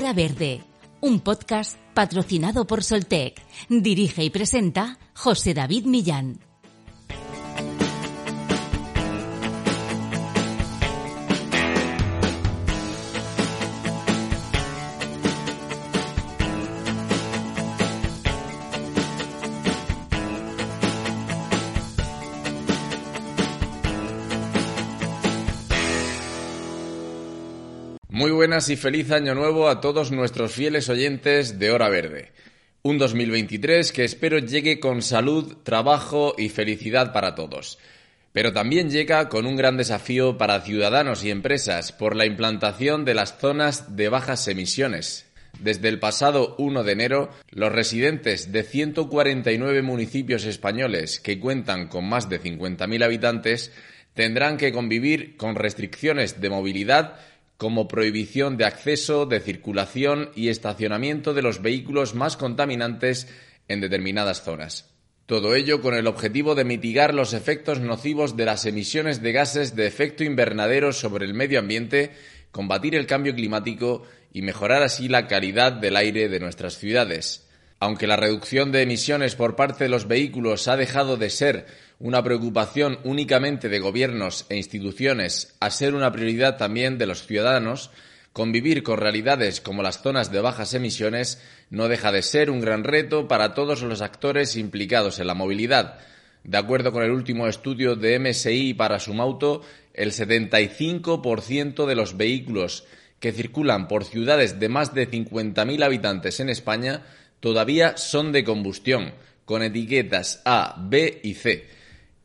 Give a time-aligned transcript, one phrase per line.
[0.00, 0.62] Verde,
[1.02, 3.40] un podcast patrocinado por Soltec.
[3.68, 6.49] Dirige y presenta José David Millán.
[28.50, 32.32] Buenas y feliz año nuevo a todos nuestros fieles oyentes de Hora Verde.
[32.82, 37.78] Un 2023 que espero llegue con salud, trabajo y felicidad para todos.
[38.32, 43.14] Pero también llega con un gran desafío para ciudadanos y empresas por la implantación de
[43.14, 45.26] las zonas de bajas emisiones.
[45.60, 52.08] Desde el pasado 1 de enero, los residentes de 149 municipios españoles que cuentan con
[52.08, 53.70] más de 50.000 habitantes
[54.14, 57.14] tendrán que convivir con restricciones de movilidad
[57.60, 63.28] como prohibición de acceso, de circulación y estacionamiento de los vehículos más contaminantes
[63.68, 64.88] en determinadas zonas.
[65.26, 69.76] Todo ello con el objetivo de mitigar los efectos nocivos de las emisiones de gases
[69.76, 72.12] de efecto invernadero sobre el medio ambiente,
[72.50, 77.46] combatir el cambio climático y mejorar así la calidad del aire de nuestras ciudades.
[77.82, 81.66] Aunque la reducción de emisiones por parte de los vehículos ha dejado de ser
[81.98, 87.90] una preocupación únicamente de gobiernos e instituciones a ser una prioridad también de los ciudadanos,
[88.34, 92.84] convivir con realidades como las zonas de bajas emisiones no deja de ser un gran
[92.84, 96.00] reto para todos los actores implicados en la movilidad.
[96.44, 99.62] De acuerdo con el último estudio de MSI para Sumauto,
[99.94, 102.84] el 75% de los vehículos
[103.20, 107.04] que circulan por ciudades de más de 50.000 habitantes en España
[107.40, 109.12] todavía son de combustión,
[109.44, 111.80] con etiquetas A, B y C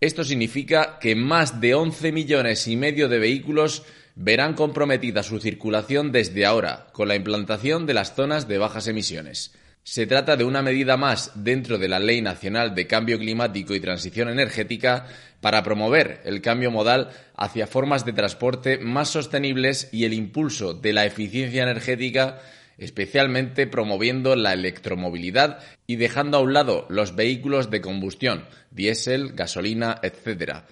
[0.06, 3.84] esto significa que más de 11 millones y medio de vehículos
[4.16, 9.54] verán comprometida su circulación desde ahora, con la implantación de las zonas de bajas emisiones.
[9.84, 13.80] Se trata de una medida más dentro de la Ley Nacional de Cambio Climático y
[13.80, 15.08] Transición Energética
[15.42, 20.94] para promover el cambio modal hacia formas de transporte más sostenibles y el impulso de
[20.94, 22.40] la eficiencia energética
[22.78, 30.00] especialmente promoviendo la electromovilidad y dejando a un lado los vehículos de combustión, diésel, gasolina,
[30.02, 30.64] etc.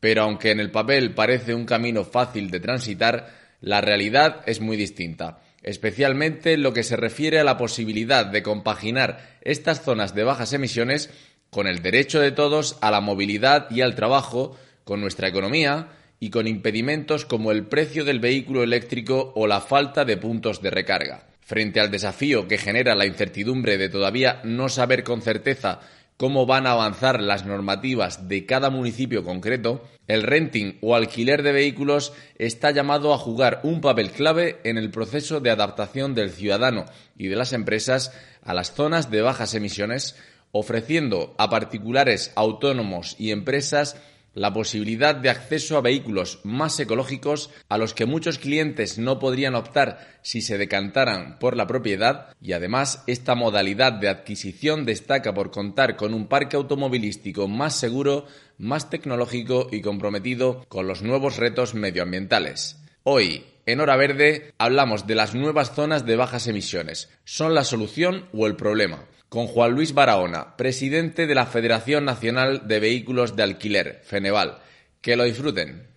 [0.00, 4.76] Pero aunque en el papel parece un camino fácil de transitar, la realidad es muy
[4.76, 10.24] distinta, especialmente en lo que se refiere a la posibilidad de compaginar estas zonas de
[10.24, 11.10] bajas emisiones
[11.50, 15.88] con el derecho de todos a la movilidad y al trabajo, con nuestra economía,
[16.22, 20.70] y con impedimentos como el precio del vehículo eléctrico o la falta de puntos de
[20.70, 21.26] recarga.
[21.40, 25.80] Frente al desafío que genera la incertidumbre de todavía no saber con certeza
[26.16, 31.50] cómo van a avanzar las normativas de cada municipio concreto, el renting o alquiler de
[31.50, 36.84] vehículos está llamado a jugar un papel clave en el proceso de adaptación del ciudadano
[37.18, 38.12] y de las empresas
[38.44, 40.14] a las zonas de bajas emisiones,
[40.52, 43.96] ofreciendo a particulares autónomos y empresas
[44.34, 49.54] la posibilidad de acceso a vehículos más ecológicos a los que muchos clientes no podrían
[49.54, 55.50] optar si se decantaran por la propiedad y además esta modalidad de adquisición destaca por
[55.50, 58.26] contar con un parque automovilístico más seguro,
[58.58, 62.78] más tecnológico y comprometido con los nuevos retos medioambientales.
[63.04, 67.10] Hoy, en Hora Verde, hablamos de las nuevas zonas de bajas emisiones.
[67.24, 69.04] ¿Son la solución o el problema?
[69.32, 74.58] Con Juan Luis Barahona, presidente de la Federación Nacional de Vehículos de Alquiler, Feneval.
[75.00, 75.91] Que lo disfruten.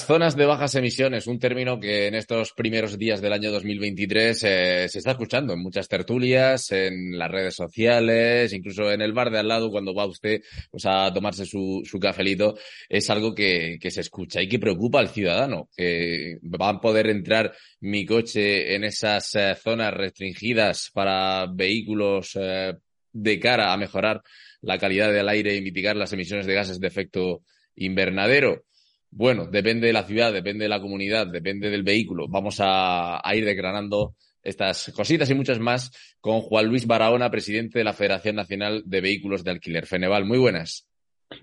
[0.00, 4.44] Las zonas de bajas emisiones, un término que en estos primeros días del año 2023
[4.44, 9.30] eh, se está escuchando en muchas tertulias, en las redes sociales, incluso en el bar
[9.30, 12.56] de al lado cuando va usted pues, a tomarse su, su cafelito,
[12.88, 17.52] es algo que, se escucha y que preocupa al ciudadano, que va a poder entrar
[17.80, 22.72] mi coche en esas eh, zonas restringidas para vehículos eh,
[23.12, 24.22] de cara a mejorar
[24.62, 27.42] la calidad del aire y mitigar las emisiones de gases de efecto
[27.74, 28.64] invernadero.
[29.10, 32.28] Bueno, depende de la ciudad, depende de la comunidad, depende del vehículo.
[32.28, 35.90] Vamos a, ir desgranando estas cositas y muchas más
[36.20, 39.86] con Juan Luis Barahona, presidente de la Federación Nacional de Vehículos de Alquiler.
[39.86, 40.86] Feneval, muy buenas.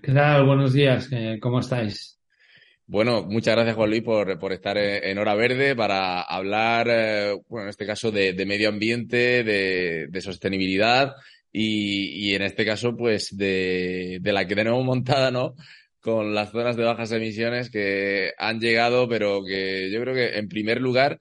[0.02, 0.46] ¿Qué tal?
[0.46, 1.08] Buenos días.
[1.12, 2.18] Eh, ¿Cómo estáis?
[2.86, 7.64] Bueno, muchas gracias Juan Luis por, por estar en Hora Verde para hablar, eh, bueno,
[7.64, 11.14] en este caso de, medio ambiente, de, sostenibilidad
[11.52, 15.54] y, y, en este caso, pues de, de la que tenemos montada, ¿no?
[16.08, 20.48] Con las zonas de bajas emisiones que han llegado, pero que yo creo que en
[20.48, 21.18] primer lugar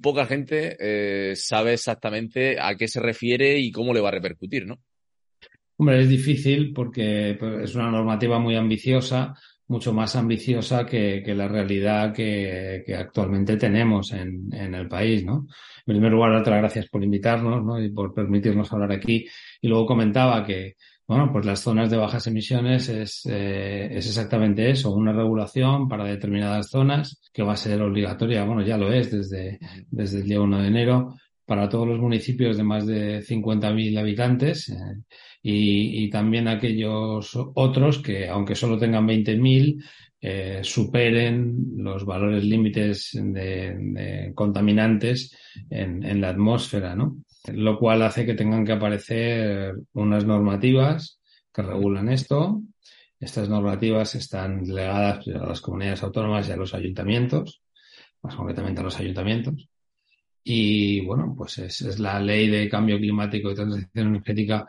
[0.00, 4.66] poca gente eh, sabe exactamente a qué se refiere y cómo le va a repercutir,
[4.66, 4.78] ¿no?
[5.76, 9.34] Hombre, es difícil porque pues, es una normativa muy ambiciosa,
[9.68, 15.46] mucho más ambiciosa que, la realidad que, actualmente tenemos en, en, el país, ¿no?
[15.86, 17.78] En primer lugar, darte las gracias por invitarnos, ¿no?
[17.78, 19.26] Y por permitirnos hablar aquí.
[19.60, 24.70] Y luego comentaba que, bueno, pues las zonas de bajas emisiones es, eh, es exactamente
[24.70, 29.10] eso, una regulación para determinadas zonas que va a ser obligatoria, bueno, ya lo es
[29.10, 29.58] desde,
[29.90, 31.14] desde el día 1 de enero
[31.44, 34.74] para todos los municipios de más de 50.000 habitantes eh,
[35.42, 39.80] y, y, también aquellos otros que, aunque solo tengan 20.000,
[40.20, 45.36] eh, superen los valores límites de, de contaminantes
[45.70, 47.18] en, en, la atmósfera, ¿no?
[47.52, 51.20] Lo cual hace que tengan que aparecer unas normativas
[51.52, 52.62] que regulan esto.
[53.18, 57.62] Estas normativas están delegadas a las comunidades autónomas y a los ayuntamientos,
[58.22, 59.68] más concretamente a los ayuntamientos.
[60.48, 64.68] Y bueno, pues es, la ley de cambio climático y transición energética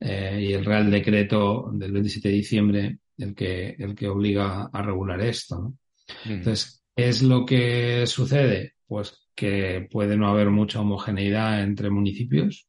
[0.00, 4.82] eh, y el Real Decreto del 27 de diciembre el que, el que obliga a
[4.82, 5.60] regular esto.
[5.60, 5.78] ¿no?
[6.24, 8.74] Entonces, ¿es lo que sucede?
[8.86, 12.66] Pues que puede no haber mucha homogeneidad entre municipios.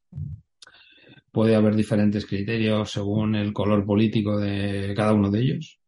[1.32, 5.80] Puede haber diferentes criterios según el color político de cada uno de ellos,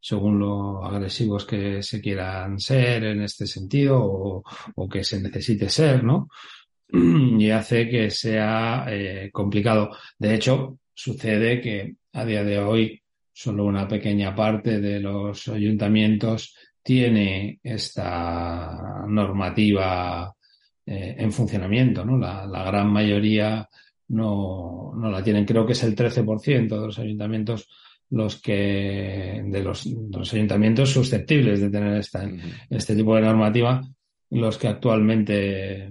[0.00, 6.04] según lo agresivos que se quieran ser en este sentido o, que se necesite ser,
[6.04, 6.28] ¿no?
[7.38, 9.90] Y hace que sea eh, complicado.
[10.18, 13.02] De hecho, sucede que a día de hoy
[13.32, 20.34] solo una pequeña parte de los ayuntamientos tiene esta normativa
[20.84, 22.18] eh, en funcionamiento, ¿no?
[22.18, 23.68] La, la, gran mayoría
[24.08, 25.44] no, no la tienen.
[25.44, 27.68] Creo que es el 13% de los ayuntamientos
[28.10, 32.28] los que, de los, de los ayuntamientos susceptibles de tener esta,
[32.68, 33.80] este tipo de normativa,
[34.30, 35.90] los que actualmente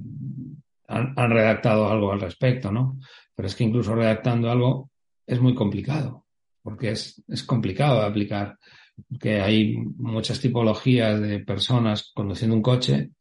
[0.88, 3.00] han, han redactado algo al respecto, ¿no?
[3.34, 4.92] Pero es que incluso redactando algo
[5.26, 6.26] es muy complicado,
[6.62, 8.58] porque es, es complicado de aplicar
[9.20, 13.12] que hay muchas tipologías de personas conduciendo un coche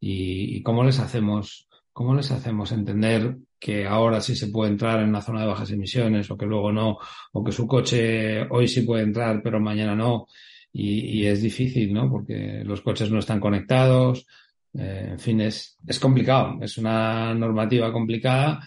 [0.00, 5.08] y, cómo les hacemos cómo les hacemos entender que ahora sí se puede entrar en
[5.08, 6.98] una zona de bajas emisiones o que luego no
[7.32, 10.26] o que su coche hoy sí puede entrar pero mañana no.
[10.72, 14.26] Y, y es difícil no porque los coches no están conectados.
[14.74, 16.58] Eh, en fin es es complicado.
[16.60, 18.60] Es una normativa complicada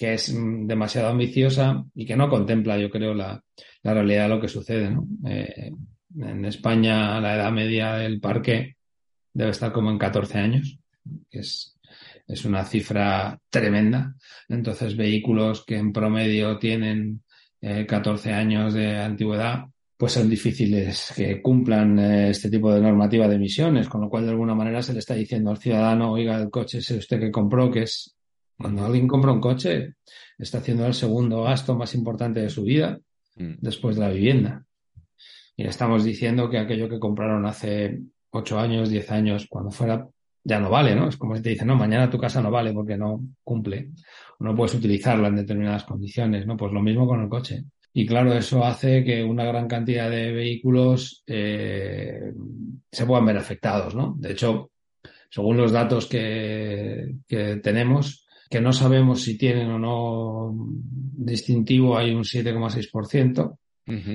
[0.00, 3.44] que es demasiado ambiciosa y que no contempla, yo creo, la,
[3.82, 4.90] la realidad de lo que sucede.
[4.90, 5.06] ¿no?
[5.28, 5.72] Eh,
[6.18, 8.78] en España la edad media del parque
[9.34, 10.78] debe estar como en 14 años,
[11.28, 11.76] que es,
[12.26, 14.14] es una cifra tremenda.
[14.48, 17.22] Entonces, vehículos que en promedio tienen
[17.60, 19.66] eh, 14 años de antigüedad,
[19.98, 24.24] pues son difíciles que cumplan eh, este tipo de normativa de emisiones, con lo cual
[24.24, 27.30] de alguna manera se le está diciendo al ciudadano, oiga, el coche es usted que
[27.30, 28.16] compró, que es
[28.60, 29.94] cuando alguien compra un coche,
[30.38, 33.00] está haciendo el segundo gasto más importante de su vida
[33.36, 33.54] mm.
[33.60, 34.64] después de la vivienda.
[35.56, 38.00] Y le estamos diciendo que aquello que compraron hace
[38.30, 40.06] ocho años, diez años, cuando fuera,
[40.44, 41.08] ya no vale, ¿no?
[41.08, 43.90] Es como si te dicen, no, mañana tu casa no vale porque no cumple,
[44.40, 46.56] no puedes utilizarla en determinadas condiciones, ¿no?
[46.56, 47.64] Pues lo mismo con el coche.
[47.92, 52.32] Y claro, eso hace que una gran cantidad de vehículos eh,
[52.90, 54.14] se puedan ver afectados, ¿no?
[54.18, 54.70] De hecho,
[55.28, 62.12] según los datos que, que tenemos, que no sabemos si tienen o no distintivo, hay
[62.12, 63.56] un 7,6%.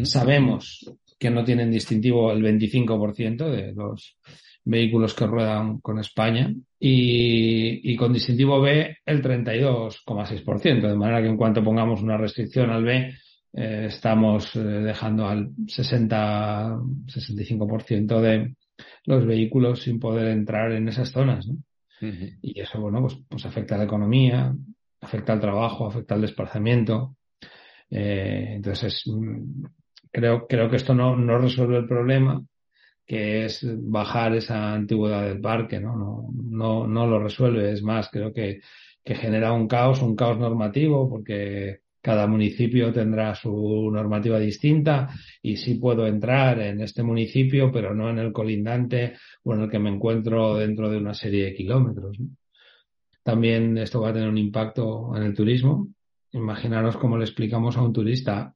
[0.04, 4.18] Sabemos que no tienen distintivo el 25% de los
[4.64, 10.88] vehículos que ruedan con España y, y con distintivo B el 32,6%.
[10.88, 13.14] De manera que en cuanto pongamos una restricción al B,
[13.54, 18.56] eh, estamos eh, dejando al 60-65% de,
[19.06, 21.58] los vehículos sin poder entrar en esas zonas, ¿no?
[22.02, 24.54] Y eso, bueno, pues, pues afecta a la economía,
[25.02, 27.16] afecta al trabajo, afecta al desplazamiento.
[27.90, 29.64] Eh, entonces, mm,
[30.12, 32.44] creo, creo que esto no, no resuelve el problema,
[33.06, 35.96] que es bajar esa antigüedad del parque, ¿no?
[35.96, 37.72] No, no, no lo resuelve.
[37.72, 38.62] Es más, creo que,
[39.04, 45.10] que genera un caos, un caos normativo, porque cada municipio tendrá su normativa distinta
[45.42, 49.72] y sí puedo entrar en este municipio, pero no en el colindante o en el
[49.72, 52.16] que me encuentro dentro de una serie de kilómetros.
[53.24, 55.88] También esto va a tener un impacto en el turismo.
[56.32, 58.54] Imaginaros cómo le explicamos a un turista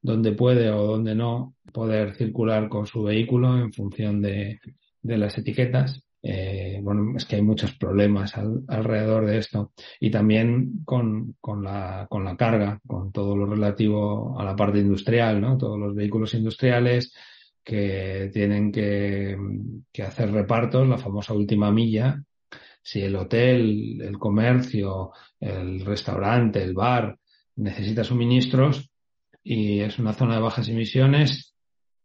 [0.00, 4.60] dónde puede o dónde no poder circular con su vehículo en función de,
[5.02, 6.04] de las etiquetas.
[6.24, 12.06] Eh, bueno, es que hay muchos problemas alrededor de esto y también con, con, la,
[12.08, 15.58] con la carga, con todo lo relativo a la parte industrial, ¿no?
[15.58, 17.12] Todos los vehículos industriales
[17.64, 19.36] que tienen que,
[19.92, 22.22] que hacer repartos, la famosa última milla.
[22.82, 27.18] Si el hotel, el comercio, el restaurante, el bar
[27.56, 28.90] necesita suministros
[29.42, 31.54] y es una zona de bajas emisiones,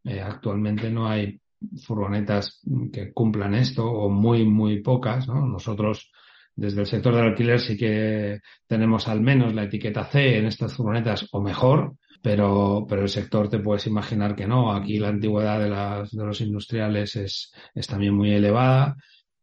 [0.04, 1.40] eh, actualmente no hay
[1.84, 2.62] furgonetas
[2.92, 5.28] que cumplan esto o muy, muy pocas.
[5.28, 5.46] ¿no?
[5.46, 6.12] Nosotros
[6.56, 10.74] desde el sector del alquiler sí que tenemos al menos la etiqueta C en estas
[10.74, 14.74] furgonetas o mejor, pero, pero el sector te puedes imaginar que no.
[14.74, 18.96] Aquí la antigüedad de, las, de los industriales es, es también muy elevada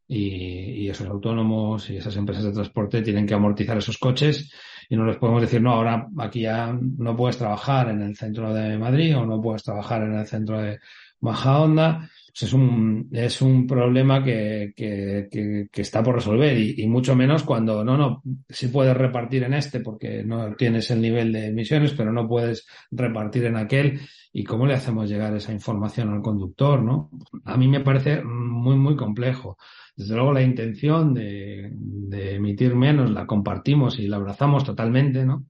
[0.09, 4.53] y, y, esos autónomos y esas empresas de transporte tienen que amortizar esos coches
[4.89, 8.53] y no les podemos decir, no, ahora aquí ya no puedes trabajar en el centro
[8.53, 10.79] de Madrid o no puedes trabajar en el centro de,
[11.25, 16.85] baja onda, pues es un, es un problema que, que, que, está por resolver y,
[16.89, 21.33] mucho menos cuando no, no, sí puedes repartir en este porque no tienes el nivel
[21.33, 24.01] de emisiones, pero no puedes repartir en aquel.
[24.33, 27.09] ¿Y cómo le hacemos llegar esa información al conductor, no?
[27.45, 29.57] A mí me parece muy, muy complejo.
[29.95, 35.47] Desde luego la intención de, de emitir menos la compartimos y la abrazamos totalmente, ¿no?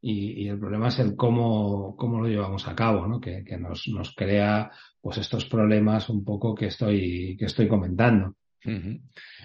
[0.00, 3.20] Y, y, el problema es el cómo, cómo lo llevamos a cabo, ¿no?
[3.20, 4.70] Que, que nos, nos crea
[5.02, 8.36] pues estos problemas un poco que estoy, que estoy comentando.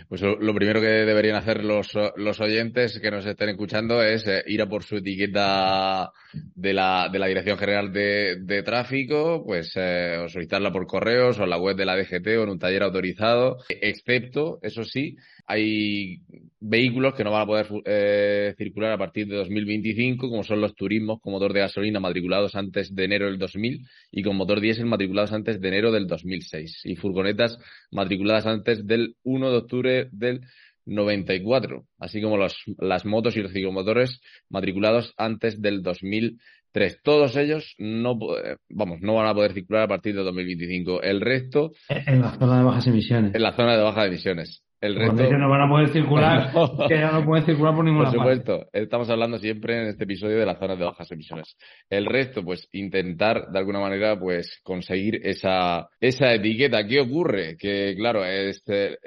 [0.07, 4.43] Pues lo, primero que deberían hacer los, los oyentes que nos estén escuchando es eh,
[4.45, 9.71] ir a por su etiqueta de la, de la Dirección General de, de Tráfico, pues
[9.75, 12.83] eh, o solicitarla por correos o la web de la DGT o en un taller
[12.83, 16.19] autorizado, excepto, eso sí, hay
[16.59, 20.75] vehículos que no van a poder eh, circular a partir de 2025, como son los
[20.75, 24.85] turismos con motor de gasolina matriculados antes de enero del 2000 y con motor diésel
[24.85, 27.57] matriculados antes de enero del 2006 y furgonetas
[27.91, 30.41] matriculadas antes del 1 de octubre del
[30.85, 37.01] 94, así como los, las motos y los ciclomotores matriculados antes del 2003.
[37.03, 41.01] Todos ellos no, eh, vamos, no van a poder circular a partir de 2025.
[41.03, 41.71] El resto.
[41.89, 43.35] En la zona de bajas emisiones.
[43.35, 44.66] En la zona de bajas emisiones.
[44.79, 45.37] El resto...
[45.37, 46.51] no van a poder circular,
[46.87, 50.37] que ya no pueden circular por ninguna Por supuesto, estamos hablando siempre en este episodio
[50.37, 51.57] de las zonas de bajas emisiones.
[51.89, 56.85] El resto, pues intentar de alguna manera, pues conseguir esa, esa etiqueta.
[56.85, 57.57] ¿Qué ocurre?
[57.57, 58.99] Que claro, este,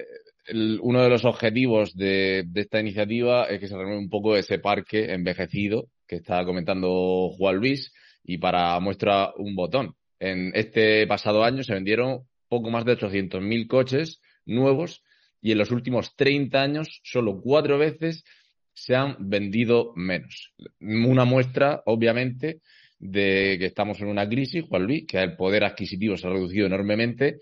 [0.47, 4.37] el, uno de los objetivos de, de esta iniciativa es que se renueve un poco
[4.37, 7.93] ese parque envejecido que está comentando Juan Luis
[8.25, 9.95] y para muestra un botón.
[10.19, 15.05] En este pasado año se vendieron poco más de 800.000 coches nuevos
[15.43, 18.25] y en los últimos 30 años solo cuatro veces
[18.73, 20.53] se han vendido menos.
[20.81, 22.61] Una muestra, obviamente,
[22.99, 26.67] de que estamos en una crisis, Juan Luis, que el poder adquisitivo se ha reducido
[26.67, 27.39] enormemente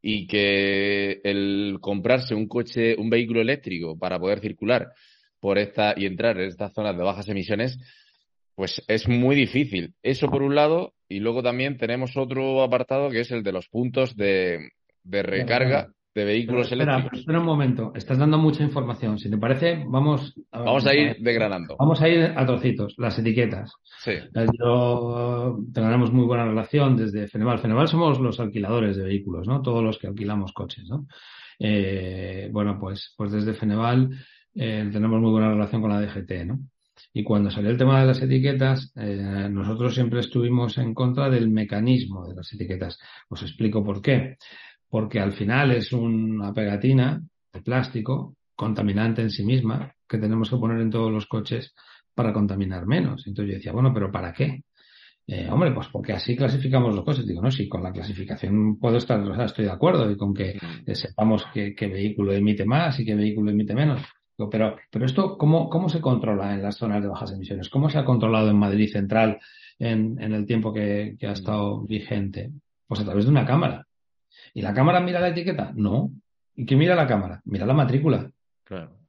[0.00, 4.92] y que el comprarse un coche, un vehículo eléctrico para poder circular
[5.40, 7.78] por esta y entrar en estas zonas de bajas emisiones,
[8.54, 9.94] pues es muy difícil.
[10.02, 13.68] Eso por un lado, y luego también tenemos otro apartado que es el de los
[13.68, 14.70] puntos de,
[15.02, 17.18] de recarga de vehículos eléctricos.
[17.18, 19.18] Espera un momento, estás dando mucha información.
[19.18, 21.76] Si te parece, vamos a, vamos a ir degranando.
[21.76, 23.72] Vamos a ir a trocitos, las etiquetas.
[23.98, 24.12] Sí.
[24.58, 27.58] Yo tenemos muy buena relación desde Feneval.
[27.58, 29.60] Feneval somos los alquiladores de vehículos, ¿no?
[29.60, 31.06] Todos los que alquilamos coches, ¿no?
[31.58, 34.10] Eh, bueno, pues, pues desde Feneval
[34.54, 36.60] eh, tenemos muy buena relación con la DGT, ¿no?
[37.12, 41.50] Y cuando salió el tema de las etiquetas, eh, nosotros siempre estuvimos en contra del
[41.50, 42.98] mecanismo de las etiquetas.
[43.28, 44.36] Os explico por qué
[44.88, 47.20] porque al final es una pegatina
[47.52, 51.74] de plástico contaminante en sí misma que tenemos que poner en todos los coches
[52.14, 53.26] para contaminar menos.
[53.26, 54.62] Entonces yo decía, bueno, pero ¿para qué?
[55.26, 57.26] Eh, hombre, pues porque así clasificamos los coches.
[57.26, 60.34] Digo, no, sí, con la clasificación puedo estar, o sea, estoy de acuerdo y con
[60.34, 60.58] que
[60.92, 64.02] sepamos qué, vehículo emite más y qué vehículo emite menos.
[64.50, 67.68] pero, pero esto, ¿cómo, ¿cómo se controla en las zonas de bajas emisiones?
[67.70, 69.38] ¿Cómo se ha controlado en Madrid Central
[69.78, 72.50] en, en el tiempo que, que ha estado vigente?
[72.86, 73.86] Pues a través de una cámara.
[74.52, 75.72] ¿Y la cámara mira la etiqueta?
[75.74, 76.10] No.
[76.54, 77.40] ¿Y qué mira la cámara?
[77.44, 78.30] Mira la matrícula.
[78.64, 79.04] Claro.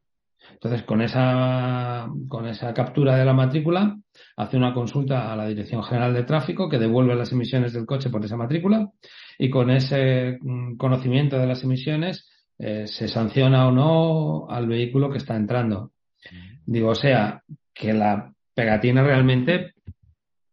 [0.53, 3.97] Entonces, con esa, con esa captura de la matrícula,
[4.37, 8.09] hace una consulta a la Dirección General de Tráfico que devuelve las emisiones del coche
[8.09, 8.89] por esa matrícula
[9.37, 15.09] y con ese mm, conocimiento de las emisiones eh, se sanciona o no al vehículo
[15.09, 15.91] que está entrando.
[16.65, 19.73] Digo, o sea, que la pegatina realmente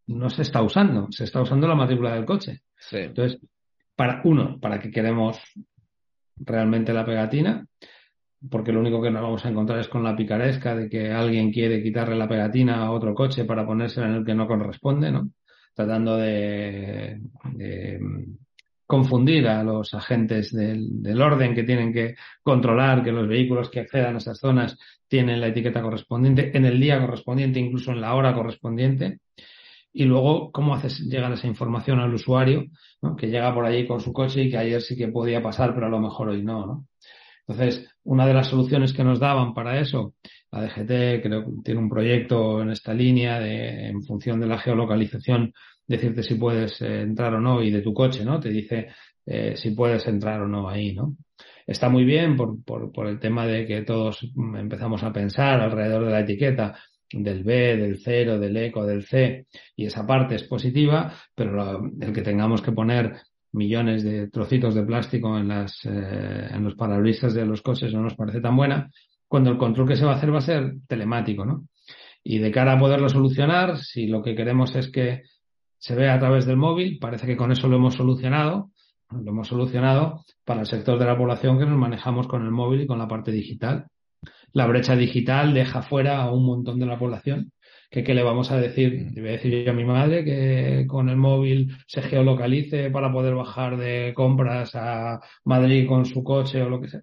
[0.08, 2.62] no se está usando, se está usando la matrícula del coche.
[2.90, 3.40] Entonces,
[3.96, 5.40] para uno, para que queremos
[6.36, 7.66] realmente la pegatina,
[8.50, 11.52] porque lo único que nos vamos a encontrar es con la picaresca de que alguien
[11.52, 15.30] quiere quitarle la pegatina a otro coche para ponérsela en el que no corresponde, ¿no?
[15.74, 17.20] Tratando de,
[18.86, 24.16] confundir a los agentes del, orden que tienen que controlar que los vehículos que accedan
[24.16, 24.76] a esas zonas
[25.08, 29.20] tienen la etiqueta correspondiente en el día correspondiente, incluso en la hora correspondiente.
[29.92, 32.66] Y luego, cómo haces llegar esa información al usuario,
[33.18, 35.86] que llega por allí con su coche y que ayer sí que podía pasar, pero
[35.86, 36.86] a lo mejor hoy no, ¿no?
[37.46, 40.14] Entonces, una de las soluciones que nos daban para eso,
[40.50, 44.58] la DGT creo que tiene un proyecto en esta línea de, en función de la
[44.58, 45.52] geolocalización,
[45.86, 48.38] decirte si puedes eh, entrar o no y de tu coche, ¿no?
[48.40, 48.88] Te dice
[49.26, 51.16] eh, si puedes entrar o no ahí, ¿no?
[51.66, 54.20] Está muy bien por, por, por el tema de que todos
[54.56, 56.76] empezamos a pensar alrededor de la etiqueta
[57.12, 62.12] del B, del cero, del eco, del C, y esa parte es positiva, pero el
[62.12, 63.16] que tengamos que poner
[63.52, 68.02] millones de trocitos de plástico en, las, eh, en los parabrisas de los coches no
[68.02, 68.90] nos parece tan buena,
[69.28, 71.66] cuando el control que se va a hacer va a ser telemático, ¿no?
[72.24, 75.22] Y de cara a poderlo solucionar, si lo que queremos es que
[75.78, 78.70] se vea a través del móvil, parece que con eso lo hemos solucionado,
[79.10, 82.82] lo hemos solucionado para el sector de la población que nos manejamos con el móvil
[82.82, 83.86] y con la parte digital.
[84.52, 87.52] La brecha digital deja fuera a un montón de la población
[87.90, 89.10] que qué le vamos a decir.
[89.14, 93.12] Le voy a decir yo a mi madre que con el móvil se geolocalice para
[93.12, 97.02] poder bajar de compras a Madrid con su coche o lo que sea.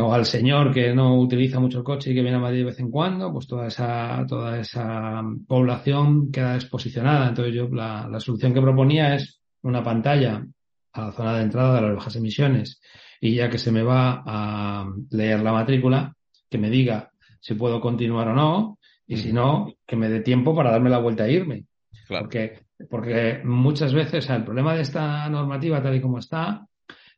[0.00, 2.64] O al señor que no utiliza mucho el coche y que viene a Madrid de
[2.66, 7.28] vez en cuando, pues toda esa, toda esa población queda exposicionada.
[7.28, 10.46] Entonces yo la, la solución que proponía es una pantalla
[10.92, 12.80] a la zona de entrada de las bajas emisiones
[13.20, 16.14] y ya que se me va a leer la matrícula,
[16.52, 17.10] que me diga
[17.40, 20.98] si puedo continuar o no, y si no, que me dé tiempo para darme la
[20.98, 21.64] vuelta e irme.
[22.06, 26.66] Porque, porque muchas veces el problema de esta normativa tal y como está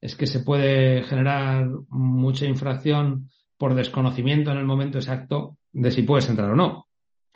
[0.00, 6.02] es que se puede generar mucha infracción por desconocimiento en el momento exacto de si
[6.02, 6.86] puedes entrar o no,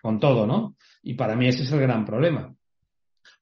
[0.01, 0.77] con todo, ¿no?
[1.03, 2.55] Y para mí ese es el gran problema.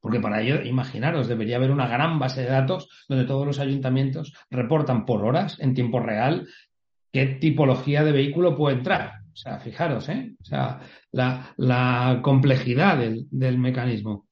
[0.01, 4.33] Porque para ello, imaginaros, debería haber una gran base de datos donde todos los ayuntamientos
[4.51, 6.47] reportan por horas, en tiempo real,
[7.17, 9.13] qué tipología de vehículo puede entrar.
[9.33, 10.35] O sea, fijaros, ¿eh?
[10.39, 10.81] O sea,
[11.13, 14.27] la, complejidad del, mecanismo.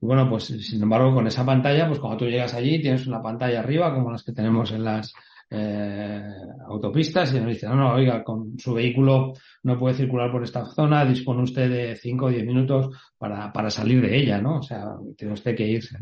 [0.00, 3.20] Y bueno, pues sin embargo, con esa pantalla, pues cuando tú llegas allí, tienes una
[3.20, 5.12] pantalla arriba, como las que tenemos en las
[5.50, 6.22] eh,
[6.68, 10.64] autopistas, y nos dice, no, no, oiga, con su vehículo no puede circular por esta
[10.64, 14.60] zona, dispone usted de 5 o 10 minutos para salir de ella, ¿no?
[14.60, 14.86] O sea,
[15.18, 15.98] tiene usted que irse.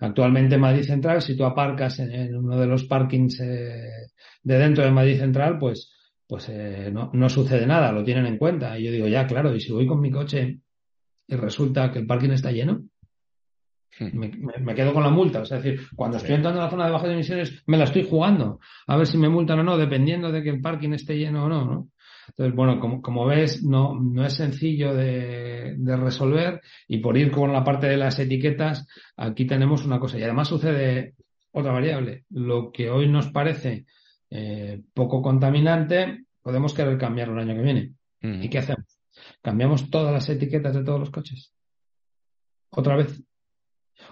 [0.00, 3.90] Actualmente en Madrid Central, si tú aparcas en, uno de los parkings eh,
[4.42, 5.94] de dentro de Madrid Central, pues
[6.30, 8.78] pues eh, no, no, sucede nada, lo tienen en cuenta.
[8.78, 10.60] Y yo digo, ya, claro, y si voy con mi coche
[11.26, 12.84] y resulta que el parking está lleno,
[13.98, 14.62] hmm.
[14.62, 15.40] me, quedo con la multa.
[15.40, 17.82] O sea, es decir, cuando estoy entrando en la zona de bajas emisiones, me la
[17.82, 18.60] estoy jugando.
[18.86, 21.48] A ver si me multan o no, dependiendo de que el parking esté lleno o
[21.48, 21.88] no, ¿no?
[22.30, 27.30] Entonces, bueno, como, como ves, no, no es sencillo de, de, resolver y por ir
[27.30, 30.18] con la parte de las etiquetas, aquí tenemos una cosa.
[30.18, 31.14] Y además sucede
[31.52, 32.24] otra variable.
[32.30, 33.86] Lo que hoy nos parece
[34.30, 37.92] eh, poco contaminante, podemos querer cambiarlo el año que viene.
[38.22, 38.98] ¿Y qué hacemos?
[39.40, 41.52] ¿Cambiamos todas las etiquetas de todos los coches?
[42.70, 43.22] ¿Otra vez?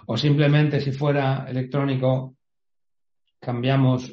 [0.07, 2.35] O simplemente si fuera electrónico,
[3.39, 4.11] cambiamos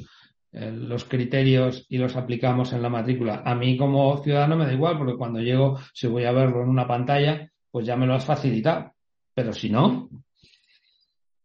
[0.51, 3.41] eh, los criterios y los aplicamos en la matrícula.
[3.45, 6.69] A mí como ciudadano me da igual, porque cuando llego, si voy a verlo en
[6.69, 8.93] una pantalla, pues ya me lo has facilitado.
[9.33, 10.09] Pero si no,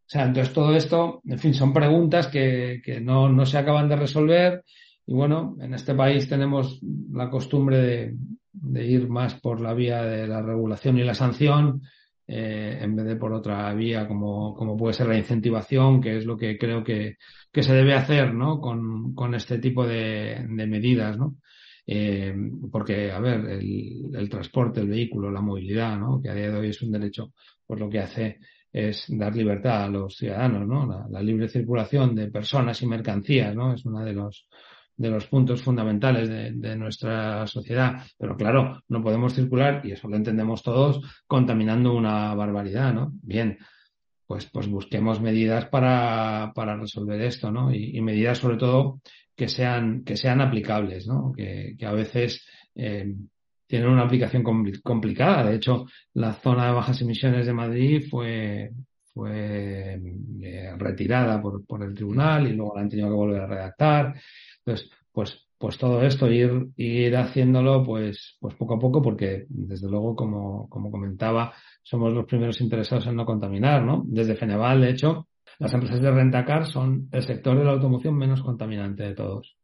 [0.03, 3.89] o sea, entonces todo esto, en fin, son preguntas que, que no, no, se acaban
[3.89, 4.63] de resolver
[5.05, 6.79] y bueno, en este país tenemos
[7.11, 8.15] la costumbre de,
[8.51, 11.81] de ir más por la vía de la regulación y la sanción
[12.27, 16.25] eh, en vez de por otra vía como, como puede ser la incentivación, que es
[16.25, 17.17] lo que creo que,
[17.51, 18.59] que se debe hacer ¿no?
[18.59, 21.17] con, con este tipo de, de medidas.
[21.17, 21.37] ¿no?
[21.85, 22.33] Eh,
[22.71, 26.21] porque, a ver, el, el, transporte, el vehículo, la movilidad, ¿no?
[26.21, 27.33] que a día de hoy es un derecho,
[27.65, 28.39] pues lo que hace
[28.73, 31.07] es dar libertad a los ciudadanos, ¿no?
[31.09, 33.73] La, libre circulación de personas y mercancías, ¿no?
[33.73, 34.47] Es uno de los
[34.95, 38.03] de los puntos fundamentales de, nuestra sociedad.
[38.17, 43.11] Pero claro, no podemos circular, y eso lo entendemos todos, contaminando una barbaridad, ¿no?
[43.21, 43.57] Bien.
[44.27, 47.73] pues, pues busquemos medidas para, para resolver esto, ¿no?
[47.73, 48.99] Y, medidas sobre todo
[49.35, 51.33] que sean, que sean aplicables, ¿no?
[51.35, 53.13] Que, que a veces eh,
[53.67, 54.43] tienen una aplicación
[54.83, 55.49] complicada.
[55.49, 58.71] De hecho, la zona de bajas emisiones de Madrid fue,
[59.13, 59.99] fue
[60.41, 64.13] eh, retirada por, por el tribunal y luego la han tenido que volver a redactar.
[64.65, 69.89] Entonces, pues, pues todo esto, ir, ir haciéndolo pues, pues poco a poco, porque desde
[69.89, 74.03] luego, como, como comentaba, somos los primeros interesados en no contaminar, ¿no?
[74.05, 75.27] Desde Feneval, de hecho,
[75.59, 79.55] las empresas de rentacar son el sector de la automoción menos contaminante de todos.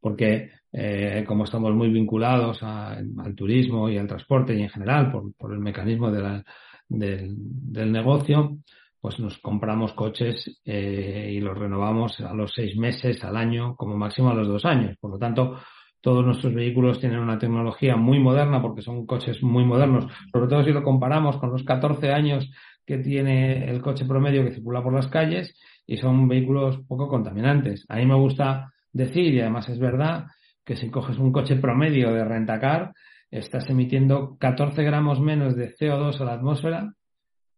[0.00, 5.32] Porque eh, como estamos muy vinculados al turismo y al transporte y en general por,
[5.34, 6.44] por el mecanismo de la,
[6.88, 8.58] del, del negocio,
[9.04, 13.98] pues nos compramos coches eh, y los renovamos a los seis meses, al año, como
[13.98, 14.96] máximo a los dos años.
[14.98, 15.58] Por lo tanto,
[16.00, 20.64] todos nuestros vehículos tienen una tecnología muy moderna porque son coches muy modernos, sobre todo
[20.64, 22.50] si lo comparamos con los 14 años
[22.86, 25.54] que tiene el coche promedio que circula por las calles
[25.86, 27.84] y son vehículos poco contaminantes.
[27.90, 30.28] A mí me gusta decir, y además es verdad,
[30.64, 32.94] que si coges un coche promedio de rentacar,
[33.30, 36.94] estás emitiendo 14 gramos menos de CO2 a la atmósfera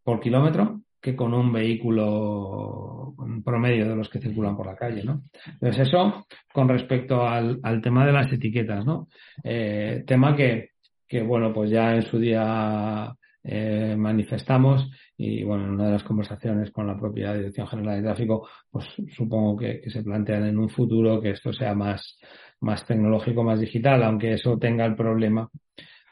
[0.03, 5.23] por kilómetro que con un vehículo promedio de los que circulan por la calle, ¿no?
[5.47, 9.09] Entonces eso con respecto al, tema de las etiquetas, ¿no?
[9.45, 10.71] Eh, tema que,
[11.07, 16.03] que, bueno, pues ya en su día eh, manifestamos y, bueno, en una de las
[16.03, 20.59] conversaciones con la propia Dirección General de Tráfico, pues supongo que, que se plantean en
[20.59, 22.19] un futuro que esto sea más,
[22.61, 25.49] más tecnológico, más digital, aunque eso tenga el problema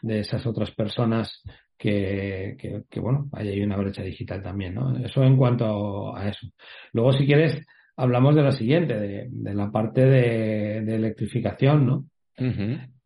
[0.03, 1.43] de esas otras personas
[1.85, 4.97] que, que, bueno, ahí hay una brecha digital también, ¿no?
[5.05, 6.47] Eso en cuanto a eso.
[6.95, 7.63] Luego, si quieres,
[7.95, 12.05] hablamos de la siguiente, de, la parte de, electrificación, ¿no?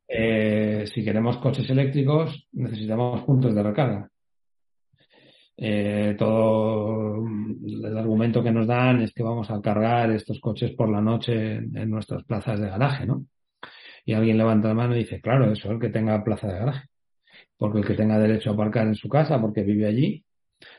[0.06, 4.08] Eh, si queremos coches eléctricos, necesitamos puntos de recarga.
[5.56, 7.16] Eh, todo
[7.66, 11.56] el argumento que nos dan es que vamos a cargar estos coches por la noche
[11.56, 13.24] en, nuestras plazas de garaje, ¿no?
[14.04, 16.58] Y alguien levanta la mano y dice, claro, eso es el que tenga plaza de
[16.60, 16.87] garaje
[17.58, 20.24] porque el que tenga derecho a aparcar en su casa porque vive allí.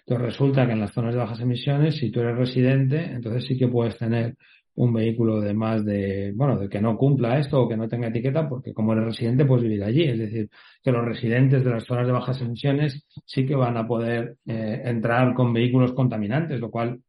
[0.06, 3.58] Entonces resulta que en las zonas de bajas emisiones, si tú eres residente, entonces sí
[3.58, 4.36] que puedes tener
[4.76, 8.08] un vehículo de más de, bueno, de que no cumpla esto o que no tenga
[8.08, 10.04] etiqueta, porque como eres residente puedes vivir allí.
[10.04, 10.50] Es decir,
[10.82, 14.82] que los residentes de las zonas de bajas emisiones sí que van a poder eh,
[14.86, 17.02] entrar con vehículos contaminantes, lo cual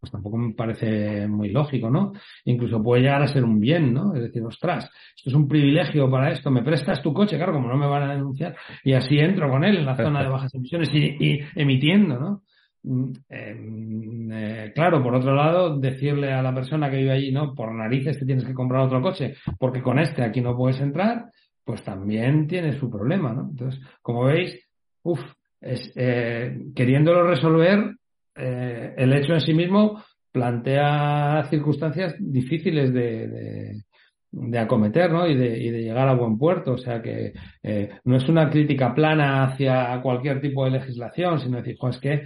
[0.00, 2.12] pues tampoco me parece muy lógico, ¿no?
[2.46, 4.14] Incluso puede llegar a ser un bien, ¿no?
[4.14, 7.68] Es decir, ostras, esto es un privilegio para esto, me prestas tu coche, claro, como
[7.68, 10.54] no me van a denunciar, y así entro con él en la zona de bajas
[10.54, 12.42] emisiones y, emitiendo, ¿no?
[12.82, 17.54] Mm, em, eh, claro, por otro lado, decirle a la persona que vive allí, no,
[17.54, 21.26] por narices te tienes que comprar otro coche, porque con este aquí no puedes entrar,
[21.62, 23.48] pues también tiene su problema, ¿no?
[23.50, 24.66] Entonces, como veis,
[25.02, 25.20] uff,
[25.60, 27.96] es, eh, queriéndolo resolver,
[28.36, 33.82] eh, el hecho en sí mismo plantea circunstancias difíciles de,
[34.30, 35.26] de, acometer ¿no?
[35.26, 36.72] y, de, y de llegar a buen puerto.
[36.72, 41.58] O sea que eh, no es una crítica plana hacia cualquier tipo de legislación, sino
[41.58, 42.22] decir, es que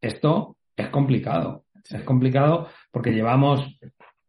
[0.00, 1.64] esto es complicado.
[1.90, 3.78] Es complicado porque llevamos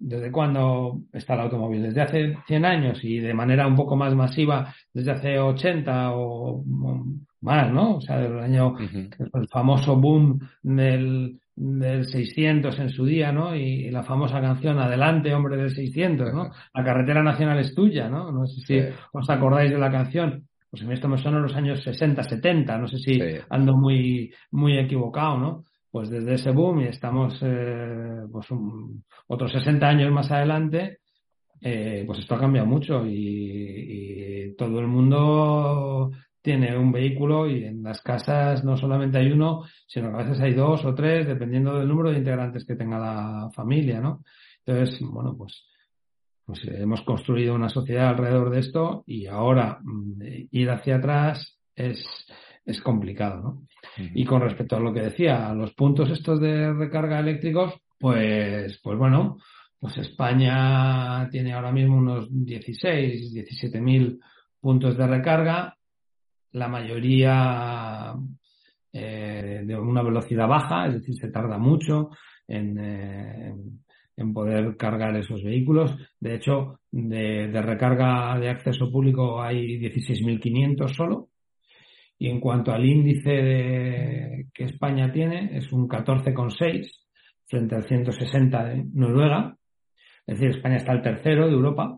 [0.02, 4.16] desde cuando está el automóvil, desde hace 100 años y de manera un poco más
[4.16, 6.64] masiva desde hace 80 o,
[7.42, 7.98] más, ¿no?
[7.98, 13.56] O sea, del año, el famoso boom del, del 600 en su día, ¿no?
[13.56, 16.52] Y, la famosa canción Adelante, hombre del 600, ¿no?
[16.74, 18.32] La carretera nacional es tuya, ¿no?
[18.32, 20.48] No sé si os acordáis de la canción.
[20.70, 24.78] Pues en esto me suena los años 60, 70, no sé si ando muy, muy
[24.78, 25.64] equivocado, ¿no?
[25.92, 28.48] Pues desde ese boom y estamos, eh, pues
[29.28, 31.00] otros 60 años más adelante,
[31.60, 37.66] eh, pues esto ha cambiado mucho y, y todo el mundo tiene un vehículo y
[37.66, 41.28] en las casas no solamente hay uno, sino que a veces hay dos o tres,
[41.28, 44.24] dependiendo del número de integrantes que tenga la familia, ¿no?
[44.66, 45.66] Entonces, bueno, pues,
[46.46, 52.04] pues hemos construido una sociedad alrededor de esto y ahora mm, ir hacia atrás es,
[52.66, 53.62] es complicado, ¿no?
[54.16, 58.98] Y con respecto a lo que decía, los puntos estos de recarga eléctricos, pues, pues
[58.98, 59.38] bueno,
[59.80, 64.20] pues España tiene ahora mismo unos 16, 17 mil
[64.60, 65.76] puntos de recarga
[66.54, 68.14] la mayoría
[68.94, 72.10] eh, de una velocidad baja, es decir, se tarda mucho
[72.48, 73.56] en, eh,
[74.18, 75.96] en poder cargar esos vehículos.
[76.20, 81.30] De hecho, de, de recarga de acceso público hay 16.500 solo.
[82.18, 86.88] Y en cuanto al índice de, que España tiene, es un 14,6
[87.48, 89.58] frente al 160 de Noruega.
[90.28, 91.98] Es decir, España está el tercero de Europa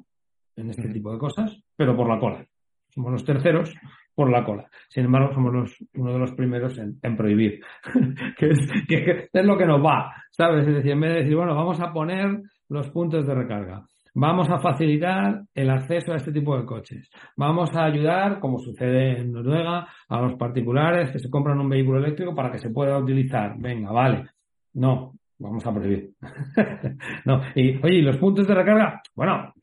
[0.55, 2.47] en este tipo de cosas, pero por la cola.
[2.93, 3.73] Somos los terceros
[4.15, 4.67] por la cola.
[4.89, 7.60] Sin embargo, somos uno de los primeros en, prohibir,
[8.38, 10.67] que, es, que, es, lo que nos va, ¿sabes?
[10.67, 14.49] Es decir, en vez de decir, bueno, vamos a poner los puntos de recarga, vamos
[14.49, 19.32] a facilitar el acceso a este tipo de coches, vamos a ayudar, como sucede en
[19.32, 23.56] Noruega, a los particulares que se compran un vehículo eléctrico para que se pueda utilizar.
[23.58, 24.27] Venga, vale.
[24.73, 26.12] No, vamos a prohibir.
[27.25, 29.01] no, y oye, ¿y los puntos de recarga?
[29.15, 29.53] Bueno,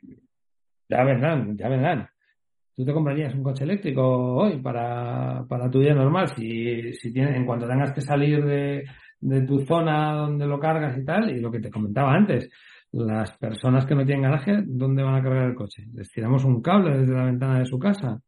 [0.89, 2.09] ya vendrán, ya vendrán.
[2.81, 6.29] ¿Tú te comprarías un coche eléctrico hoy para, para tu día normal?
[6.29, 8.87] Si, si tienes, en cuanto tengas que salir de,
[9.21, 12.51] de tu zona donde lo cargas y tal, y lo que te comentaba antes,
[12.93, 15.89] las personas que no tienen garaje, ¿dónde van a cargar el coche?
[15.93, 18.19] ¿Les tiramos un cable desde la ventana de su casa?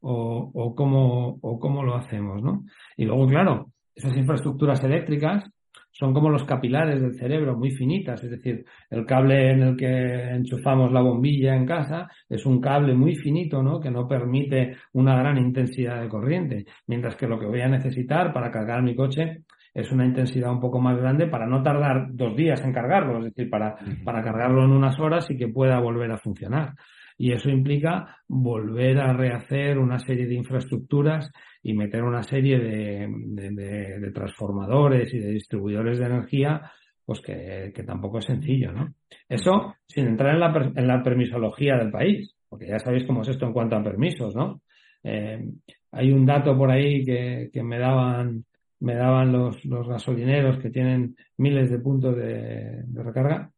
[0.00, 2.64] ¿O, o, cómo, o cómo lo hacemos, no?
[2.96, 5.48] Y luego, claro, esas infraestructuras eléctricas
[5.92, 10.30] son como los capilares del cerebro, muy finitas, es decir, el cable en el que
[10.30, 13.80] enchufamos la bombilla en casa es un cable muy finito, ¿no?
[13.80, 18.32] Que no permite una gran intensidad de corriente, mientras que lo que voy a necesitar
[18.32, 22.36] para cargar mi coche es una intensidad un poco más grande para no tardar dos
[22.36, 26.10] días en cargarlo, es decir, para, para cargarlo en unas horas y que pueda volver
[26.10, 26.74] a funcionar.
[27.20, 31.30] Y eso implica volver a rehacer una serie de infraestructuras
[31.62, 36.72] y meter una serie de, transformadores y de distribuidores de energía,
[37.04, 38.94] pues que, tampoco es sencillo, ¿no?
[39.28, 43.28] Eso sin entrar en la, en la permisología del país, porque ya sabéis cómo es
[43.28, 44.62] esto en cuanto a permisos, ¿no?
[45.04, 45.44] Eh,
[45.92, 48.46] hay un dato por ahí que, que me daban
[48.78, 53.50] me daban los, los gasolineros que tienen miles de puntos de, recarga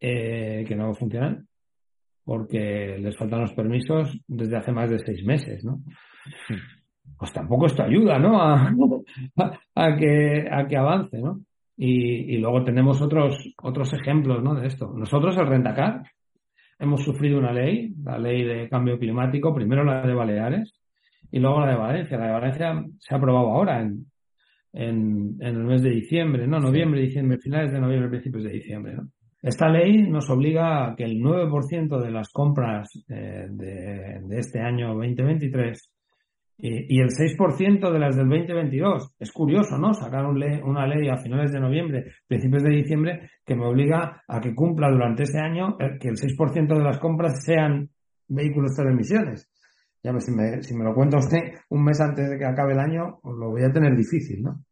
[0.00, 1.46] eh, que no funcionan
[2.24, 5.80] porque les faltan los permisos desde hace más de seis meses, ¿no?
[7.18, 8.40] Pues tampoco esto ayuda, ¿no?
[9.36, 11.40] A, a, que, a que avance, ¿no?
[11.76, 14.54] Y, y, luego tenemos otros, otros ejemplos, ¿no?
[14.54, 14.92] De esto.
[14.94, 16.02] Nosotros, el Rentacar,
[16.78, 20.72] hemos sufrido una ley, la ley de cambio climático, primero la de Baleares
[21.30, 22.16] y luego la de Valencia.
[22.16, 24.06] La de Valencia se ha aprobado ahora en,
[24.72, 26.60] en, en el mes de diciembre, ¿no?
[26.60, 29.08] Noviembre, diciembre, finales de noviembre, principios de diciembre, ¿no?
[29.44, 34.94] Esta ley nos obliga a que el 9% de las compras eh, de, este año
[34.94, 35.90] 2023
[36.56, 39.16] y, el 6% de las del 2022.
[39.18, 39.92] Es curioso, ¿no?
[39.92, 44.54] Sacar una ley a finales de noviembre, principios de diciembre, que me obliga a que
[44.54, 47.90] cumpla durante ese año eh, que el 6% de las compras sean
[48.26, 49.50] vehículos cero emisiones.
[50.02, 52.80] Ya si me, si me lo cuenta usted un mes antes de que acabe el
[52.80, 54.64] año, pues lo voy a tener difícil, ¿no?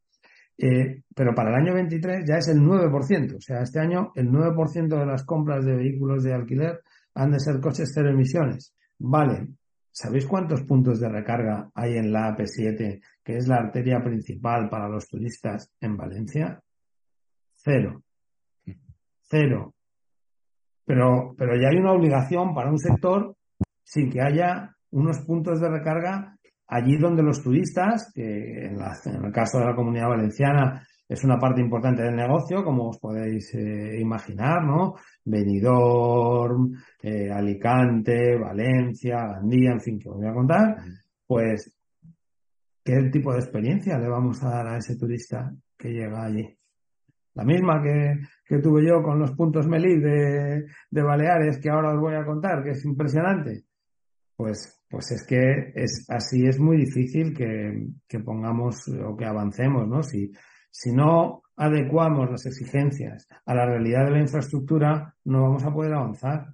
[0.58, 3.36] Eh, pero para el año 23 ya es el 9%.
[3.36, 6.80] O sea, este año el 9% de las compras de vehículos de alquiler
[7.14, 8.74] han de ser coches cero emisiones.
[8.98, 9.48] Vale.
[9.90, 14.88] ¿Sabéis cuántos puntos de recarga hay en la AP7, que es la arteria principal para
[14.88, 16.62] los turistas en Valencia?
[17.54, 18.02] Cero.
[19.20, 19.74] Cero.
[20.86, 23.36] Pero, pero ya hay una obligación para un sector
[23.84, 26.38] sin que haya unos puntos de recarga
[26.72, 31.60] allí donde los turistas, que en, el caso de la comunidad valenciana es una parte
[31.60, 34.94] importante del negocio, como os podéis eh, imaginar, ¿no?
[35.22, 40.76] Benidorm, eh, Alicante, Valencia, Gandía, en fin, que os voy a contar,
[41.26, 41.78] pues,
[42.82, 46.56] ¿qué tipo de experiencia le vamos a dar a ese turista que llega allí?
[47.34, 51.92] La misma que, que tuve yo con los puntos Melí de, de Baleares, que ahora
[51.92, 53.64] os voy a contar, que es impresionante.
[54.42, 60.02] Pues pues es que es así es muy difícil que, pongamos o que avancemos, ¿no?
[60.02, 60.32] Si,
[60.68, 65.94] si no adecuamos las exigencias a la realidad de la infraestructura, no vamos a poder
[65.94, 66.48] avanzar.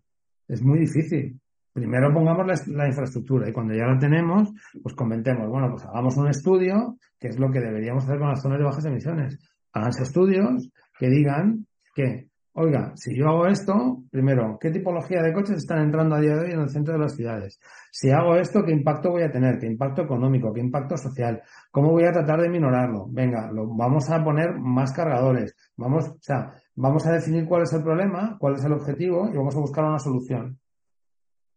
[0.47, 1.41] Es muy difícil.
[1.73, 4.51] Primero pongamos la, infraestructura y cuando ya la tenemos,
[4.83, 8.43] pues comentemos, bueno, pues hagamos un estudio, que es lo que deberíamos hacer con las
[8.43, 9.39] zonas de bajas emisiones.
[9.73, 12.29] Háganse estudios que digan que
[12.61, 16.41] Oiga, si yo hago esto, primero, ¿qué tipología de coches están entrando a día de
[16.41, 17.61] hoy en el centro de las ciudades?
[17.93, 19.61] Si hago esto, ¿qué impacto voy a tener?
[19.61, 20.53] ¿Qué impacto económico?
[20.53, 21.41] ¿Qué impacto social?
[21.71, 23.07] ¿Cómo voy a tratar de minorarlo?
[23.11, 25.55] Venga, lo, vamos a poner más cargadores.
[25.77, 29.37] Vamos, o sea, vamos a definir cuál es el problema, cuál es el objetivo y
[29.37, 30.59] vamos a buscar una solución.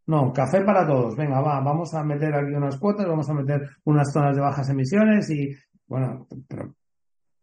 [0.06, 1.16] No, café para todos.
[1.16, 4.70] Venga, va, vamos a meter aquí unas cuotas, vamos a meter unas zonas de bajas
[4.70, 5.52] emisiones y,
[5.88, 6.76] bueno, pero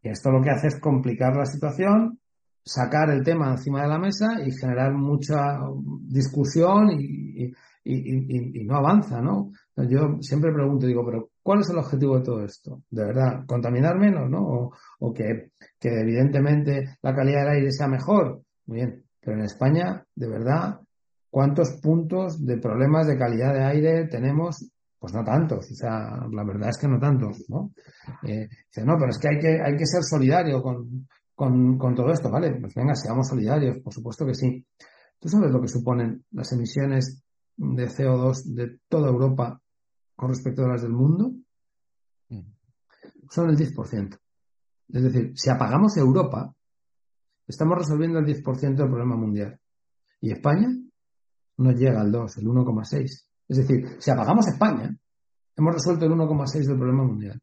[0.00, 2.20] esto lo que hace es complicar la situación
[2.64, 5.58] sacar el tema encima de la mesa y generar mucha
[6.02, 7.52] discusión y,
[8.66, 9.50] no avanza, ¿no?
[9.74, 12.82] Yo siempre pregunto, digo, pero ¿cuál es el objetivo de todo esto?
[12.90, 13.46] ¿De verdad?
[13.46, 14.70] ¿Contaminar menos, no?
[14.98, 18.42] O, que, que, evidentemente la calidad del aire sea mejor.
[18.66, 20.80] Muy bien, pero en España, de verdad,
[21.30, 24.70] ¿cuántos puntos de problemas de calidad de aire tenemos?
[24.98, 27.70] Pues no tantos, o sea, la verdad es que no tantos, ¿no?
[28.24, 31.06] Eh, dice, no, pero es que hay que, hay que ser solidario con,
[31.38, 32.58] con, con todo esto, ¿vale?
[32.60, 34.66] Pues venga, seamos solidarios, por supuesto que sí.
[35.20, 37.22] ¿Tú sabes lo que suponen las emisiones
[37.56, 39.62] de CO2 de toda Europa
[40.16, 41.30] con respecto a las del mundo
[42.28, 42.40] mm.
[43.30, 44.18] son el 10%.
[44.88, 46.52] Es decir, si apagamos Europa,
[47.46, 49.60] estamos resolviendo el 10% del problema mundial.
[50.20, 50.68] Y España
[51.58, 53.04] no llega al 2, el 1,6.
[53.48, 54.92] Es decir, si apagamos España,
[55.56, 57.40] hemos resuelto el 1,6 del problema mundial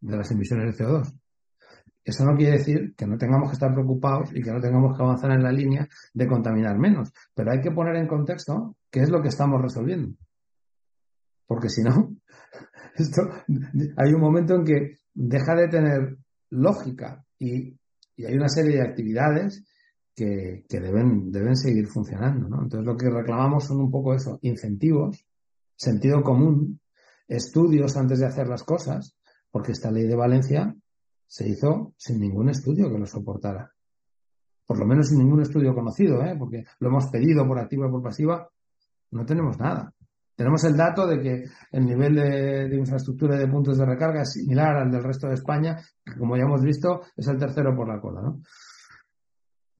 [0.00, 1.12] de las emisiones de CO2.
[2.04, 5.02] Eso no quiere decir que no tengamos que estar preocupados y que no tengamos que
[5.02, 9.10] avanzar en la línea de contaminar menos, pero hay que poner en contexto qué es
[9.10, 10.14] lo que estamos resolviendo.
[11.46, 12.14] Porque si no,
[12.94, 13.22] esto,
[13.96, 16.18] hay un momento en que deja de tener
[16.50, 17.78] lógica y,
[18.16, 19.64] hay una serie de actividades
[20.14, 22.46] que, deben, deben seguir funcionando.
[22.46, 25.26] Entonces lo que reclamamos son un poco eso, incentivos,
[25.74, 26.78] sentido común,
[27.26, 29.16] estudios antes de hacer las cosas,
[29.50, 30.76] porque esta ley de Valencia
[31.34, 33.68] se hizo sin ningún estudio que lo soportara.
[34.64, 36.36] Por lo menos sin ningún estudio conocido, ¿eh?
[36.38, 38.48] porque lo hemos pedido por activa y por pasiva,
[39.10, 39.92] no tenemos nada.
[40.36, 44.76] Tenemos el dato de que el nivel de, infraestructura de puntos de recarga es similar
[44.76, 48.00] al del resto de España, que como ya hemos visto es el tercero por la
[48.00, 48.40] cola, ¿no?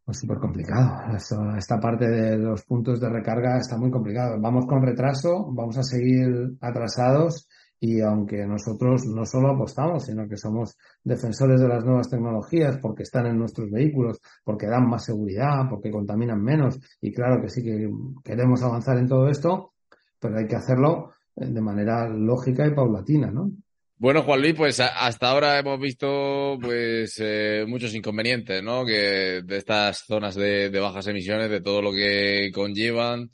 [0.04, 1.14] Pues súper complicado.
[1.56, 4.40] esta parte de los puntos de recarga está muy complicado.
[4.40, 7.48] Vamos con retraso, vamos a seguir atrasados
[7.86, 13.02] y aunque nosotros no solo apostamos, sino que somos defensores de las nuevas tecnologías porque
[13.02, 17.62] están en nuestros vehículos, porque dan más seguridad, porque contaminan menos y claro que sí
[17.62, 17.90] que
[18.24, 19.74] queremos avanzar en todo esto,
[20.18, 23.50] pero hay que hacerlo eh, de manera lógica y paulatina, ¿no?
[23.98, 28.86] Bueno, Juan Luis, pues hasta ahora hemos visto pues eh, muchos inconvenientes, ¿no?
[28.86, 33.30] Que de estas zonas de, bajas emisiones, de todo lo que conllevan,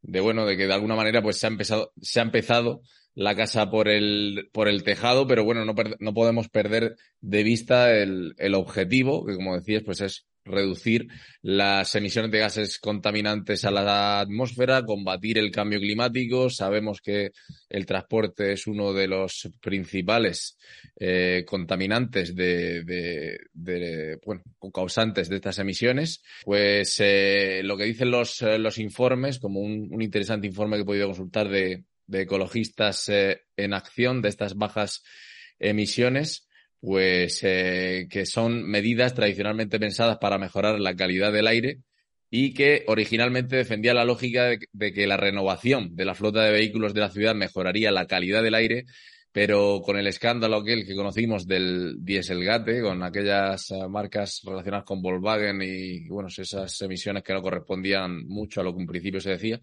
[0.00, 2.80] de bueno, de que de alguna manera pues se ha empezado, se ha empezado
[3.14, 7.96] la casa por el, por el tejado, pero bueno, no, no podemos perder de vista
[7.96, 11.06] el, el objetivo, que como decías, pues es reducir
[11.42, 16.50] las emisiones de gases contaminantes a la atmósfera, combatir el cambio climático.
[16.50, 17.32] Sabemos que
[17.68, 20.56] el transporte es uno de los principales
[20.98, 24.42] eh, contaminantes de, de, de, bueno,
[24.72, 26.22] causantes de estas emisiones.
[26.44, 30.86] Pues eh, lo que dicen los, los informes, como un, un, interesante informe que he
[30.86, 35.02] podido consultar de, de ecologistas eh, en acción de estas bajas
[35.58, 36.48] emisiones,
[36.80, 41.78] pues eh, que son medidas tradicionalmente pensadas para mejorar la calidad del aire
[42.30, 46.94] y que originalmente defendía la lógica de, que la renovación de la flota de vehículos
[46.94, 48.86] de la ciudad mejoraría la calidad del aire,
[49.32, 55.02] pero con el escándalo aquel que conocimos del Dieselgate, con aquellas eh, marcas relacionadas con
[55.02, 59.30] Volkswagen y, bueno, esas emisiones que no correspondían mucho a lo que en principio se
[59.30, 59.60] decía,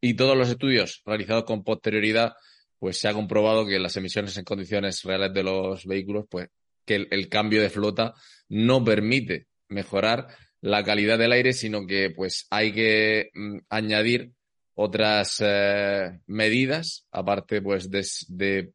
[0.00, 2.34] y todos los estudios realizados con posterioridad
[2.78, 6.48] pues se ha comprobado que las emisiones en condiciones reales de los vehículos, pues
[6.84, 8.14] que el, cambio de flota
[8.48, 10.28] no permite mejorar
[10.60, 14.32] la calidad del aire, sino que pues hay que mm, añadir
[14.74, 18.72] otras eh, medidas, aparte pues de,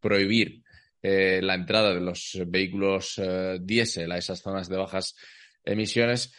[0.00, 0.62] prohibir
[1.00, 5.14] eh, la entrada de los vehículos eh, diésel a esas zonas de bajas
[5.64, 6.32] emisiones,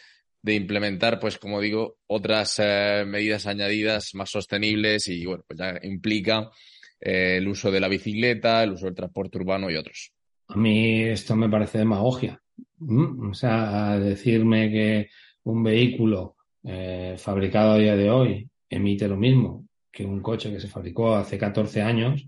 [0.44, 2.58] de implementar, pues como digo, otras
[3.06, 6.50] medidas añadidas más sostenibles y bueno, pues ya implica
[7.00, 10.12] eh, el uso de la bicicleta, el uso del transporte urbano y otros.
[10.48, 12.40] A mí esto me parece demagogia.
[12.78, 15.08] Mm, o sea, decirme que
[15.44, 20.60] un vehículo eh, fabricado a día de hoy emite lo mismo que un coche que
[20.60, 22.26] se fabricó hace 14 años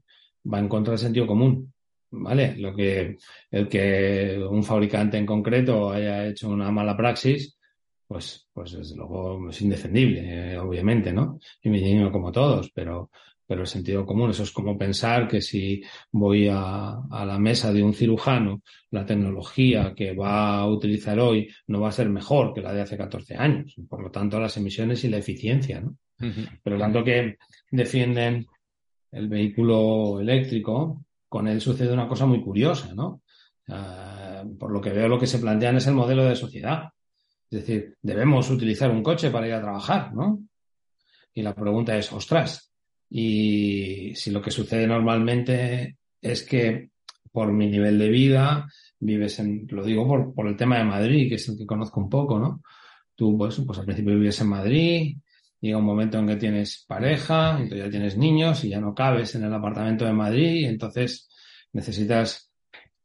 [0.50, 1.72] va en contra del sentido común.
[2.08, 2.56] ¿Vale?
[2.56, 3.16] Lo que,
[3.50, 7.55] el que un fabricante en concreto haya hecho una mala praxis,
[8.06, 11.38] pues, pues desde luego es indefendible, eh, obviamente, ¿no?
[11.62, 13.10] Y me digo como todos, pero,
[13.46, 17.82] pero el sentido común, eso es como pensar que si voy a, la mesa de
[17.82, 22.60] un cirujano, la tecnología que va a utilizar hoy no va a ser mejor que
[22.60, 23.74] la de hace 14 años.
[23.88, 25.96] Por lo tanto, las emisiones y la eficiencia, ¿no?
[26.62, 27.36] Pero tanto que
[27.70, 28.46] defienden
[29.12, 33.20] el vehículo eléctrico, con él sucede una cosa muy curiosa, ¿no?
[34.58, 36.90] por lo que veo, lo que se plantean es el modelo de sociedad.
[37.50, 40.40] Es decir, debemos utilizar un coche para ir a trabajar, ¿no?
[41.32, 42.72] Y la pregunta es, ostras,
[43.08, 46.90] y si lo que sucede normalmente es que
[47.30, 48.66] por mi nivel de vida,
[48.98, 52.00] vives en, lo digo por, por el tema de Madrid, que es el que conozco
[52.00, 52.62] un poco, ¿no?
[53.14, 55.16] Tú, pues, pues al principio vives en Madrid,
[55.60, 59.34] llega un momento en que tienes pareja, entonces ya tienes niños y ya no cabes
[59.34, 61.28] en el apartamento de Madrid, y entonces
[61.72, 62.45] necesitas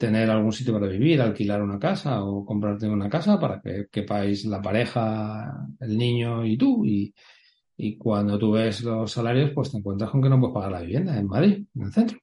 [0.02, 4.46] tener algún sitio para vivir, alquilar una casa o comprarte una casa para que quepáis
[4.46, 7.14] la pareja, el niño y tú, y,
[7.78, 10.82] y cuando tú ves los salarios, pues te encuentras con que no puedes pagar la
[10.82, 12.18] vivienda en Madrid, en el centro.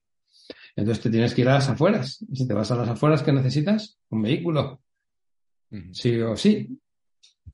[0.75, 2.25] Entonces te tienes que ir a las afueras.
[2.29, 3.97] Y si te vas a las afueras, ¿qué necesitas?
[4.09, 4.81] Un vehículo.
[5.93, 6.77] Sí o sí.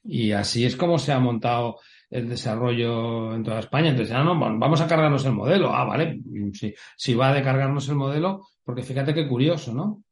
[0.04, 1.78] Y así es como se ha montado
[2.10, 3.90] el desarrollo en toda España.
[3.90, 5.72] Entonces, ah, no, vamos a cargarnos el modelo.
[5.72, 6.20] Ah, vale,
[6.54, 10.05] si, si va de cargarnos el modelo, porque fíjate qué curioso, ¿no?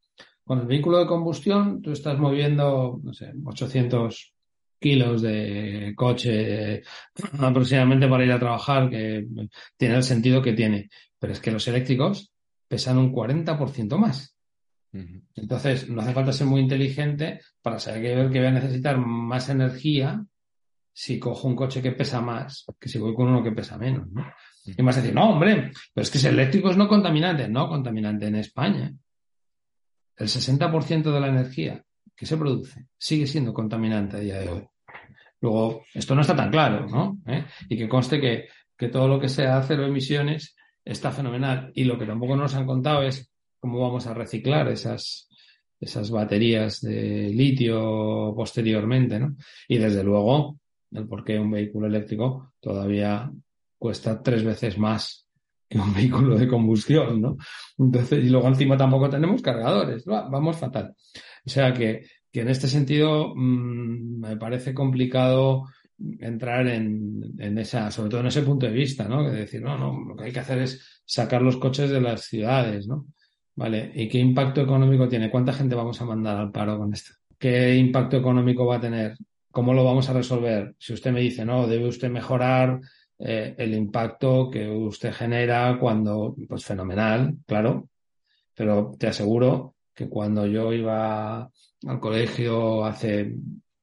[0.46, 4.34] Con el vehículo de combustión, tú estás moviendo, no sé, 800
[4.80, 6.84] kilos de coche
[7.40, 9.26] aproximadamente para ir a trabajar, que
[9.78, 10.90] tiene el sentido que tiene.
[11.18, 12.32] Pero es que los eléctricos
[12.68, 14.36] pesan un 40% más.
[15.36, 20.24] Entonces, no hace falta ser muy inteligente para saber que voy a necesitar más energía
[20.92, 24.08] si cojo un coche que pesa más que si voy con uno que pesa menos.
[24.12, 24.24] ¿no?
[24.66, 27.48] Y más decir, no, hombre, pero es que ese eléctrico es no contaminante.
[27.48, 28.94] No contaminante en España.
[30.18, 31.84] El 60% de la energía
[32.16, 34.68] que se produce sigue siendo contaminante a día de hoy.
[35.42, 37.18] Luego, esto no está tan claro, ¿no?
[37.28, 37.46] ¿Eh?
[37.68, 38.48] Y que conste que,
[38.78, 40.56] que todo lo que sea cero emisiones
[40.86, 41.72] está fenomenal.
[41.76, 45.30] Y lo que tampoco nos han contado es cómo vamos a reciclar esas,
[45.80, 49.36] esas baterías de litio posteriormente, ¿no?
[49.68, 50.60] Y desde luego,
[50.92, 53.32] el por qué un vehículo eléctrico todavía
[53.78, 55.23] cuesta tres veces más
[55.70, 57.38] que un vehículo de combustión, ¿no?
[57.78, 60.94] Entonces, y luego encima tampoco tenemos cargadores, vamos fatal.
[61.46, 65.66] O sea que, que en este sentido mmm, me parece complicado
[66.20, 69.30] entrar en, en, esa, sobre todo en ese punto de vista, ¿no?
[69.30, 72.26] De decir, no, no, lo que hay que hacer es sacar los coches de las
[72.26, 73.08] ciudades, ¿no?
[73.56, 75.30] Vale, ¿y qué impacto económico tiene?
[75.30, 77.12] ¿Cuánta gente vamos a mandar al paro con esto?
[77.38, 79.16] ¿Qué impacto económico va a tener?
[79.52, 80.74] ¿Cómo lo vamos a resolver?
[80.80, 82.80] Si usted me dice, no, debe usted mejorar
[83.20, 87.90] eh, el impacto que usted genera cuando, pues fenomenal, claro,
[88.56, 93.36] pero te aseguro que cuando yo iba al colegio hace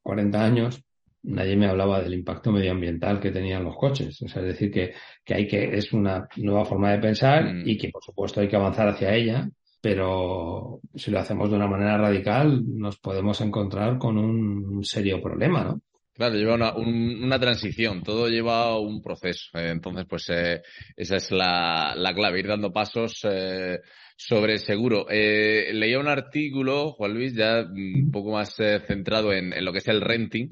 [0.03, 0.83] 40 años,
[1.22, 4.20] nadie me hablaba del impacto medioambiental que tenían los coches.
[4.22, 7.68] O sea, es decir, que, que hay que, es una nueva forma de pensar mm.
[7.68, 9.49] y que por supuesto hay que avanzar hacia ella,
[9.81, 15.64] pero si lo hacemos de una manera radical, nos podemos encontrar con un serio problema,
[15.64, 15.81] ¿no?
[16.20, 19.48] Claro, lleva una, un, una transición, todo lleva un proceso.
[19.54, 20.60] Eh, entonces, pues eh,
[20.94, 23.80] esa es la, la, clave, ir dando pasos eh,
[24.16, 25.06] sobre seguro.
[25.08, 29.72] Eh, leía un artículo, Juan Luis, ya un poco más eh, centrado en, en, lo
[29.72, 30.48] que es el renting,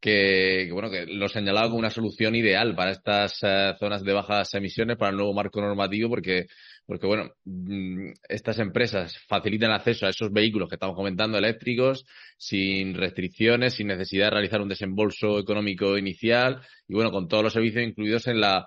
[0.00, 4.12] que, que, bueno, que lo señalaba como una solución ideal para estas uh, zonas de
[4.12, 6.46] bajas emisiones, para el nuevo marco normativo, porque,
[6.86, 12.04] porque bueno, mm, estas empresas facilitan acceso a esos vehículos que estamos comentando, eléctricos,
[12.36, 17.52] sin restricciones, sin necesidad de realizar un desembolso económico inicial, y bueno, con todos los
[17.52, 18.66] servicios incluidos en la,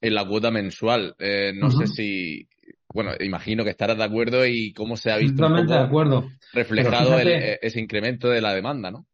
[0.00, 1.14] en la cuota mensual.
[1.18, 1.86] Eh, no uh -huh.
[1.86, 2.48] sé si,
[2.92, 6.30] bueno, imagino que estarás de acuerdo y cómo se ha visto un poco de acuerdo.
[6.52, 9.06] reflejado fíjate, el, ese incremento de la demanda, ¿no?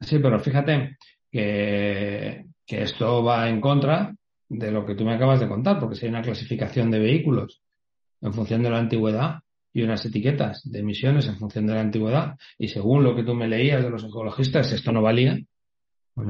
[0.00, 0.96] Sí, pero fíjate
[1.30, 4.14] que, que esto va en contra
[4.48, 7.60] de lo que tú me acabas de contar, porque si hay una clasificación de vehículos
[8.20, 9.40] en función de la antigüedad
[9.72, 13.34] y unas etiquetas de emisiones en función de la antigüedad, y según lo que tú
[13.34, 15.38] me leías de los ecologistas, esto no valía,
[16.14, 16.28] pues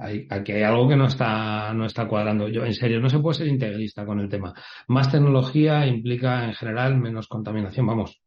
[0.00, 2.48] hay, aquí hay algo que no está, no está cuadrando.
[2.48, 4.54] Yo, en serio, no se puede ser integrista con el tema.
[4.88, 8.20] Más tecnología implica en general menos contaminación, vamos,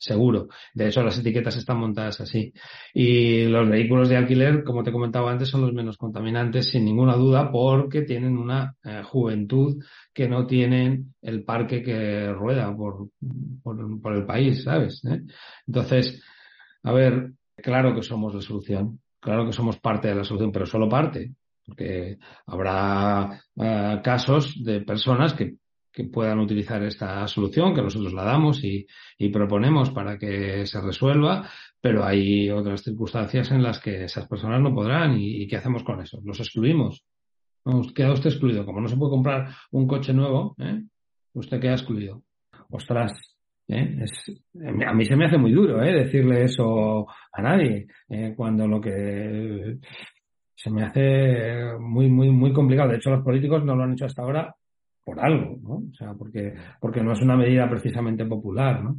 [0.00, 0.48] seguro.
[0.74, 2.52] De hecho, las etiquetas están montadas así.
[2.94, 7.14] Y los vehículos de alquiler, como te comentaba antes, son los menos contaminantes, sin ninguna
[7.16, 9.82] duda, porque tienen una eh, juventud
[10.12, 13.10] que no tienen el parque que rueda por,
[13.62, 15.04] por, el país, ¿sabes?
[15.04, 15.20] ¿Eh?
[15.66, 16.22] Entonces,
[16.82, 19.00] a ver, claro que somos la solución.
[19.20, 21.32] Claro que somos parte de la solución, pero solo parte,
[21.66, 25.56] porque habrá uh, casos de personas que
[25.92, 28.86] que puedan utilizar esta solución, que nosotros la damos y,
[29.18, 31.48] y, proponemos para que se resuelva,
[31.80, 36.00] pero hay otras circunstancias en las que esas personas no podrán y, ¿qué hacemos con
[36.00, 36.20] eso?
[36.24, 37.04] Los excluimos.
[37.64, 38.64] No, queda usted excluido.
[38.64, 40.82] Como no se puede comprar un coche nuevo, ¿eh?
[41.34, 42.22] usted queda excluido.
[42.70, 43.12] Ostras,
[43.68, 43.98] ¿eh?
[44.00, 44.42] Es,
[44.86, 46.04] a mí se me hace muy duro ¿eh?
[46.04, 47.88] decirle eso a nadie,
[48.36, 49.78] cuando lo que
[50.54, 52.90] se me hace muy, muy, muy complicado.
[52.90, 54.54] De hecho, los políticos no lo han hecho hasta ahora
[55.10, 55.74] por algo, ¿no?
[55.90, 58.96] O sea, porque, porque no es una medida precisamente popular, ¿no?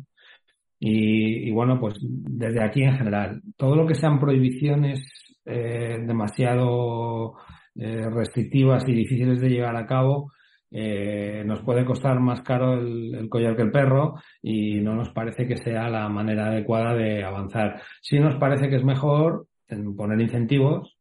[0.78, 5.00] Y, bueno, pues desde aquí en general, todo lo que sean prohibiciones
[5.46, 7.36] eh, demasiado
[7.76, 10.34] eh, restrictivas y difíciles de llevar a cabo,
[10.72, 15.10] eh, nos puede costar más caro el, el, collar que el perro y no nos
[15.10, 17.80] parece que sea la manera adecuada de avanzar.
[18.02, 19.46] Sí nos parece que es mejor
[19.96, 20.98] poner incentivos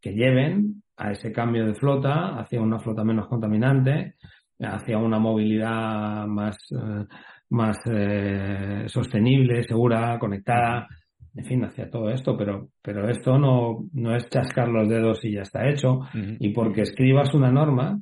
[0.00, 4.16] que lleven a ese cambio de flota hacia una flota menos contaminante,
[4.60, 7.06] hacia una movilidad más, eh,
[7.50, 10.86] más eh, sostenible, segura, conectada,
[11.34, 15.32] en fin, hacia todo esto, pero, pero esto no, no es chascar los dedos y
[15.32, 16.36] ya está hecho, uh -huh.
[16.40, 17.98] y porque escribas una norma,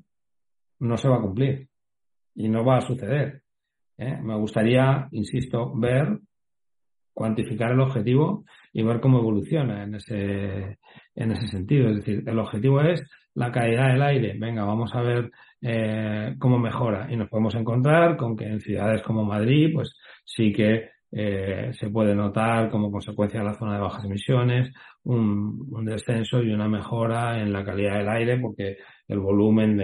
[0.81, 1.69] no se va a cumplir
[2.35, 3.43] y no va a suceder.
[3.99, 4.17] ¿eh?
[4.23, 6.19] Me gustaría, insisto, ver,
[7.13, 10.79] cuantificar el objetivo y ver cómo evoluciona en ese,
[11.17, 11.89] en ese sentido.
[11.91, 13.03] Es decir, el objetivo es
[13.35, 14.37] la calidad del aire.
[14.39, 15.31] Venga, vamos a ver
[15.61, 17.09] eh, cómo mejora.
[17.11, 21.89] Y nos podemos encontrar con que en ciudades como Madrid, pues sí que eh, se
[21.91, 24.71] puede notar como consecuencia de la zona de bajas emisiones
[25.05, 29.77] un, descenso y una mejora en la calidad del aire porque el volumen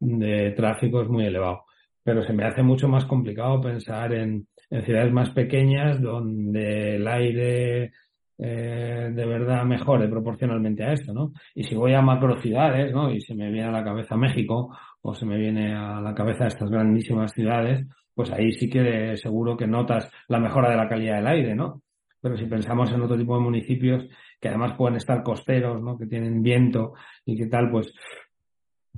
[0.00, 1.64] de, tráfico es muy elevado.
[2.02, 7.06] Pero se me hace mucho más complicado pensar en, en ciudades más pequeñas donde el
[7.06, 7.92] aire
[8.40, 11.32] eh, de verdad mejore proporcionalmente a esto, ¿no?
[11.56, 13.10] Y si voy a macro ciudades, ¿no?
[13.10, 16.46] Y se me viene a la cabeza México o se me viene a la cabeza
[16.46, 21.16] estas grandísimas ciudades, pues ahí sí que seguro que notas la mejora de la calidad
[21.16, 21.82] del aire, ¿no?
[22.20, 24.04] Pero si pensamos en otro tipo de municipios
[24.40, 25.96] que además pueden estar costeros, ¿no?
[25.96, 26.94] Que tienen viento
[27.24, 27.92] y qué tal, pues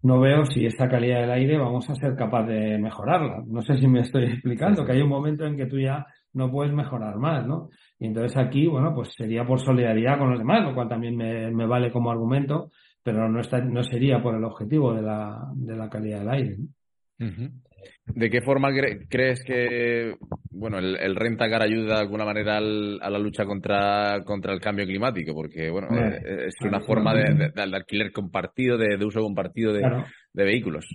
[0.02, 3.42] no veo si esta calidad del aire vamos a ser capaz de mejorarla.
[3.46, 6.50] No sé si me estoy explicando, que hay un momento en que tú ya no
[6.50, 7.68] puedes mejorar más, ¿no?
[7.98, 11.50] Y entonces aquí, bueno, pues sería por solidaridad con los demás, lo cual también me,
[11.50, 12.70] me vale como argumento,
[13.02, 16.56] pero no, está, no sería por el objetivo de la, de la calidad del aire.
[16.58, 16.68] ¿no?
[18.06, 20.14] ¿De qué forma cre crees que
[20.50, 24.60] bueno el, el Rentacar ayuda de alguna manera al, a la lucha contra, contra el
[24.60, 25.34] cambio climático?
[25.34, 29.72] Porque bueno, eh, es una forma de, de, de, alquiler compartido, de, de uso compartido
[29.72, 30.04] de, claro.
[30.32, 30.86] de, vehículos.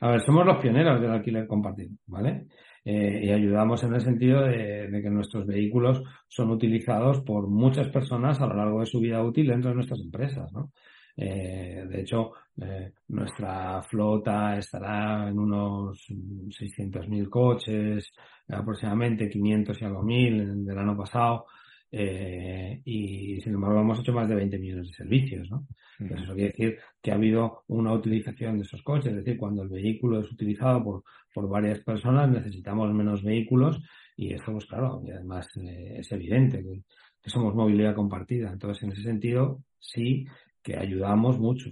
[0.00, 2.46] A ver, somos los pioneros del alquiler compartido, ¿vale?
[2.84, 7.88] Eh, y ayudamos en el sentido de, de, que nuestros vehículos son utilizados por muchas
[7.88, 10.72] personas a lo largo de su vida útil dentro de nuestras empresas, ¿no?
[11.16, 18.12] Eh, de hecho, eh, nuestra flota estará en unos 600.000 coches,
[18.48, 21.46] aproximadamente 500 y algo mil del año pasado,
[21.90, 25.66] eh, y sin embargo hemos hecho más de 20 millones de servicios, ¿no?
[25.98, 29.62] Entonces, eso quiere decir que ha habido una utilización de esos coches, es decir, cuando
[29.62, 31.04] el vehículo es utilizado por,
[31.34, 33.80] por varias personas necesitamos menos vehículos
[34.16, 36.82] y esto, pues claro, y además eh, es evidente que,
[37.22, 38.50] que somos movilidad compartida.
[38.50, 40.26] Entonces, en ese sentido, sí
[40.62, 41.70] que ayudamos mucho.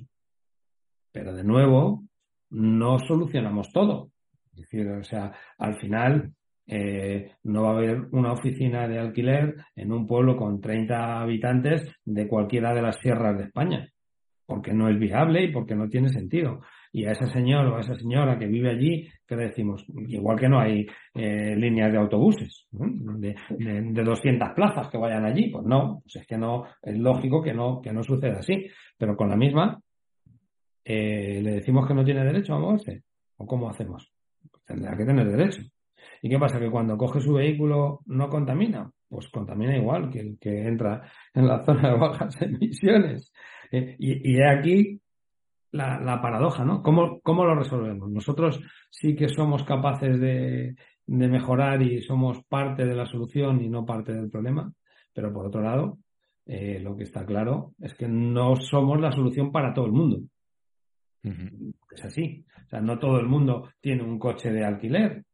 [1.12, 2.05] Pero de nuevo,
[2.51, 4.11] no solucionamos todo.
[4.53, 6.32] Es decir, o sea, al final
[6.66, 11.91] eh, no va a haber una oficina de alquiler en un pueblo con 30 habitantes
[12.05, 13.88] de cualquiera de las sierras de España,
[14.51, 16.61] porque no es viable y porque no tiene sentido.
[16.92, 19.86] Y a ese señor o a esa señora que vive allí, ¿qué le decimos?
[20.09, 20.84] Igual que no hay
[21.14, 26.26] eh, líneas de autobuses, de, de, 200 plazas que vayan allí, pues no, pues es
[26.26, 28.66] que no, es lógico que no, que no suceda así.
[28.98, 29.80] Pero con la misma,
[30.84, 33.05] eh, le decimos que no tiene derecho a moverse.
[33.36, 34.12] ¿O cómo hacemos?
[34.51, 35.62] Pues tendrá que tener derecho.
[36.22, 36.59] ¿Y qué pasa?
[36.59, 38.90] Que cuando coge su vehículo no contamina.
[39.09, 41.03] Pues contamina igual que el que entra
[41.34, 43.32] en la zona de bajas emisiones.
[43.71, 45.01] Eh, y, y aquí
[45.73, 46.83] la, la, paradoja, ¿no?
[46.83, 48.11] ¿Cómo, ¿Cómo lo resolvemos?
[48.11, 48.61] Nosotros
[48.91, 50.75] sí que somos capaces de,
[51.07, 54.73] de mejorar y somos parte de la solución y no parte del problema,
[55.12, 55.99] pero por otro lado,
[56.47, 60.18] eh, lo que está claro es que no somos la solución para todo el mundo.
[61.23, 61.75] Uh -huh.
[61.93, 62.45] Es así.
[62.66, 65.25] O sea, no todo el mundo tiene un coche de alquiler.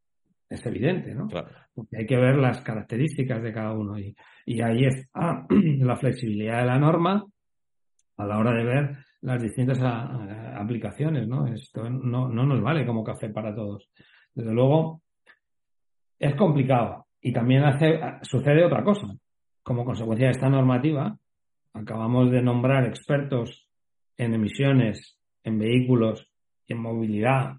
[0.49, 1.27] Es evidente, ¿no?
[1.27, 1.49] Claro.
[1.73, 3.99] Porque hay que ver las características de cada uno.
[3.99, 4.15] Y,
[4.45, 7.23] y ahí está la flexibilidad de la norma
[8.17, 11.47] a la hora de ver las distintas aplicaciones, ¿no?
[11.47, 13.89] Esto no, no nos vale como café para todos.
[14.33, 15.01] Desde luego,
[16.19, 17.05] es complicado.
[17.21, 17.63] Y también
[18.21, 19.07] sucede otra cosa.
[19.63, 21.17] Como consecuencia de esta normativa,
[21.73, 23.67] acabamos de nombrar expertos
[24.17, 26.31] en emisiones, en vehículos
[26.65, 27.57] y en movilidad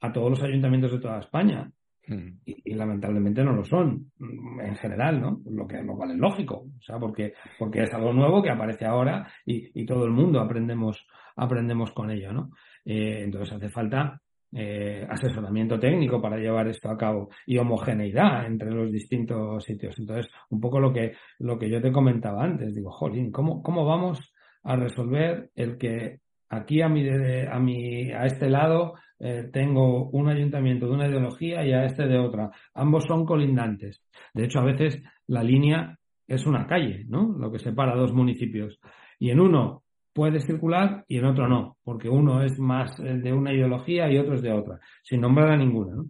[0.00, 1.70] a todos los ayuntamientos de toda España.
[2.08, 2.40] Mm.
[2.44, 5.40] Y, lamentablemente no lo son, en general, ¿no?
[5.50, 8.86] Lo que lo cual es lógico, o sea, porque, porque es algo nuevo que aparece
[8.86, 11.06] ahora y, y todo el mundo aprendemos,
[11.36, 12.50] aprendemos con ello, ¿no?
[12.84, 18.70] Eh, entonces hace falta eh, asesoramiento técnico para llevar esto a cabo y homogeneidad entre
[18.70, 19.98] los distintos sitios.
[19.98, 23.84] Entonces, un poco lo que, lo que yo te comentaba antes, digo, jolín, ¿cómo, cómo
[23.84, 24.32] vamos
[24.62, 30.28] a resolver el que aquí a mi, a mi, a este lado eh, tengo un
[30.28, 32.50] ayuntamiento de una ideología y a este de otra.
[32.74, 34.02] Ambos son colindantes.
[34.32, 37.34] De hecho, a veces la línea es una calle, ¿no?
[37.38, 38.78] Lo que separa dos municipios.
[39.18, 43.52] Y en uno puede circular y en otro no, porque uno es más de una
[43.52, 46.06] ideología y otro es de otra, sin nombrar a ninguna, ¿no?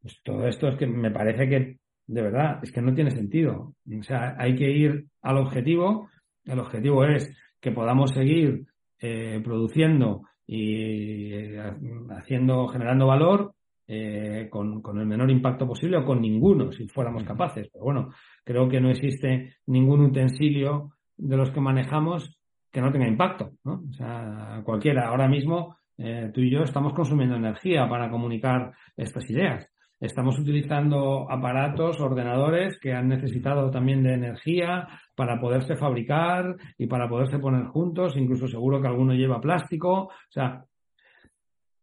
[0.00, 3.74] Pues todo esto es que me parece que, de verdad, es que no tiene sentido.
[3.86, 6.08] O sea, hay que ir al objetivo.
[6.44, 8.64] El objetivo es que podamos seguir
[8.98, 11.62] eh, produciendo y eh,
[12.10, 13.54] haciendo, generando valor
[13.86, 17.68] eh, con, con, el menor impacto posible o con ninguno, si fuéramos capaces.
[17.72, 18.08] Pero bueno,
[18.42, 22.36] creo que no existe ningún utensilio de los que manejamos
[22.72, 23.84] que no tenga impacto, ¿no?
[23.88, 25.06] O sea, cualquiera.
[25.06, 29.69] Ahora mismo, eh, tú y yo estamos consumiendo energía para comunicar estas ideas.
[30.00, 37.08] Estamos utilizando aparatos, ordenadores que han necesitado también de energía para poderse fabricar y para
[37.08, 40.64] poderse poner juntos, incluso seguro que alguno lleva plástico, o sea,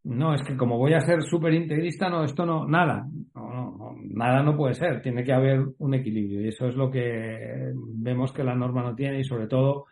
[0.04, 3.06] no, es que como voy a ser súper integrista, no, esto no, nada,
[3.36, 8.32] nada no puede ser, tiene que haber un equilibrio y eso es lo que vemos
[8.32, 9.86] que la norma no tiene y sobre todo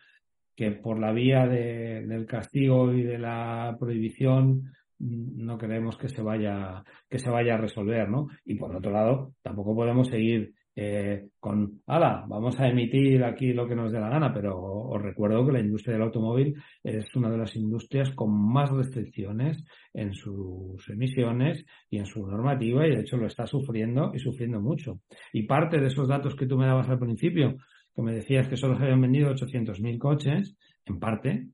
[0.56, 6.82] que por la vía del castigo y de la prohibición no queremos que se vaya
[7.08, 8.28] que se vaya a resolver, ¿no?
[8.44, 13.66] Y por otro lado, tampoco podemos seguir eh, con, ala, vamos a emitir aquí lo
[13.66, 17.30] que nos dé la gana, pero os recuerdo que la industria del automóvil es una
[17.30, 23.00] de las industrias con más restricciones en sus emisiones y en su normativa y de
[23.00, 25.00] hecho lo está sufriendo y sufriendo mucho.
[25.32, 27.56] Y parte de esos datos que tú me dabas al principio,
[27.94, 31.46] que me decías que solo se habían vendido 800.000 coches, en parte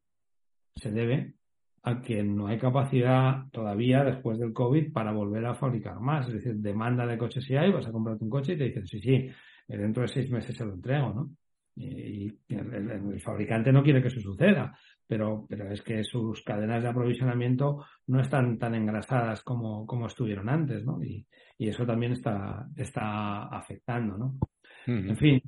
[0.75, 1.35] se debe
[1.83, 6.29] a que no hay capacidad todavía después del COVID para volver a fabricar más.
[6.29, 8.87] Es decir, demanda de coches si hay, vas a comprarte un coche y te dicen,
[8.87, 9.33] sí, sí, eh,
[9.77, 11.31] dentro de seis meses se lo entrego, ¿no?
[11.75, 14.77] Y el, fabricante no quiere que eso suceda,
[15.07, 20.51] pero, pero es que sus cadenas de aprovisionamiento no están tan engrasadas como, como estuvieron
[20.51, 21.03] antes, ¿no?
[21.03, 21.27] Y,
[21.57, 24.39] y eso también está, está afectando, ¿no?
[24.87, 25.41] En fin,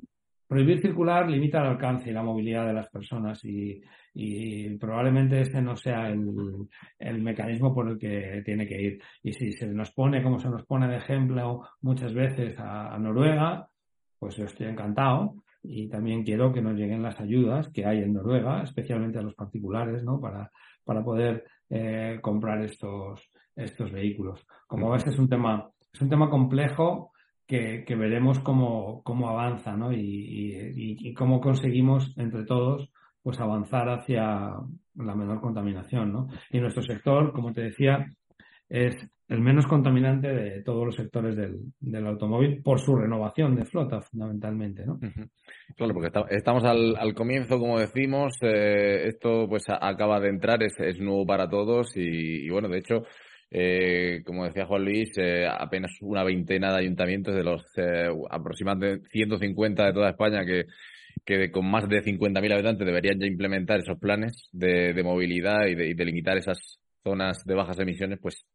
[0.47, 3.81] Prohibir circular limita el alcance y la movilidad de las personas y,
[4.79, 9.01] probablemente ese no sea el, mecanismo por el que tiene que ir.
[9.23, 13.67] Y si se nos pone, como se nos pone de ejemplo muchas veces a, Noruega,
[14.19, 18.13] pues yo estoy encantado y también quiero que nos lleguen las ayudas que hay en
[18.13, 20.19] Noruega, especialmente a los particulares, ¿no?
[20.19, 20.51] Para,
[20.83, 23.19] para poder eh, comprar estos,
[23.55, 24.45] estos vehículos.
[24.67, 27.11] Como ves, es un tema, es un tema complejo
[27.47, 29.91] que, veremos cómo, cómo avanza, ¿no?
[29.93, 32.89] Y, cómo conseguimos entre todos
[33.21, 34.51] pues avanzar hacia
[34.95, 36.27] la menor contaminación, ¿no?
[36.51, 38.05] Y nuestro sector, como te decía,
[38.69, 38.95] es
[39.27, 44.01] el menos contaminante de todos los sectores del, del automóvil por su renovación de flota,
[44.01, 44.99] fundamentalmente, ¿no?
[45.75, 50.79] Claro, porque estamos al, al comienzo, como decimos, eh, esto pues acaba de entrar, es,
[50.79, 53.05] es nuevo para todos y, y bueno, de hecho,
[53.57, 59.07] eh, como decía Juan Luis, eh, apenas una veintena de ayuntamientos de los eh, aproximadamente
[59.11, 64.49] 150 de toda España que, con más de 50.000 habitantes deberían ya implementar esos planes
[64.51, 68.45] de, de movilidad y de, y de, limitar esas zonas de bajas emisiones, pues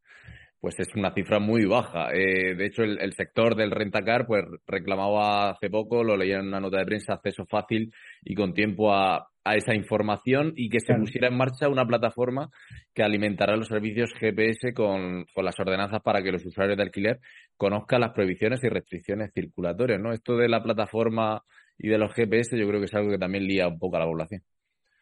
[0.61, 2.11] pues es una cifra muy baja.
[2.13, 6.49] Eh, de hecho, el, el, sector del rentacar pues reclamaba hace poco, lo leía en
[6.49, 7.93] una nota de prensa, acceso fácil
[8.23, 12.51] y con tiempo a, a esa información y que se pusiera en marcha una plataforma
[12.95, 17.21] que alimentará los servicios GPS con, con, las ordenanzas para que los usuarios de alquiler
[17.57, 20.13] conozcan las prohibiciones y restricciones circulatorias, ¿no?
[20.13, 21.43] Esto de la plataforma
[21.79, 24.01] y de los GPS yo creo que es algo que también lía un poco a
[24.01, 24.43] la población.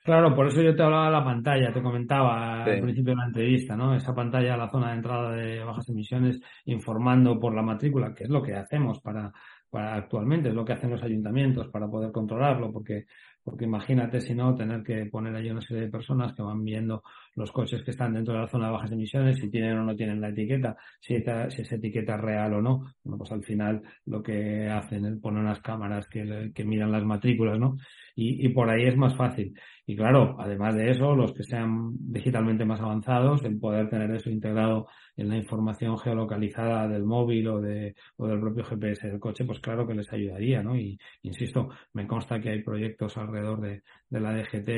[0.09, 3.27] Claro, por eso yo te hablaba de la pantalla, te comentaba al principio de la
[3.27, 3.95] entrevista, ¿no?
[3.95, 8.31] Esa pantalla, la zona de entrada de bajas emisiones, informando por la matrícula, que es
[8.31, 9.31] lo que hacemos para,
[9.69, 13.05] para actualmente, es lo que hacen los ayuntamientos para poder controlarlo, porque
[13.49, 17.03] porque imagínate si no tener que poner ahí una serie de personas que van viendo
[17.35, 19.97] los coches que están dentro de la zona de bajas emisiones, si tienen o no
[19.97, 22.95] tienen la etiqueta, si, esa, si esa etiqueta es real o no.
[23.03, 27.05] Bueno, pues al final lo que hacen es poner unas cámaras que, que miran las
[27.05, 27.79] matrículas, ¿no?
[28.21, 29.55] Y, y por ahí es más fácil.
[29.87, 34.29] Y claro, además de eso, los que sean digitalmente más avanzados, el poder tener eso
[34.29, 39.45] integrado en la información geolocalizada del móvil o, de, o del propio GPS del coche,
[39.45, 40.77] pues claro que les ayudaría, ¿no?
[40.77, 44.69] Y insisto, me consta que hay proyectos alrededor de, de la DGT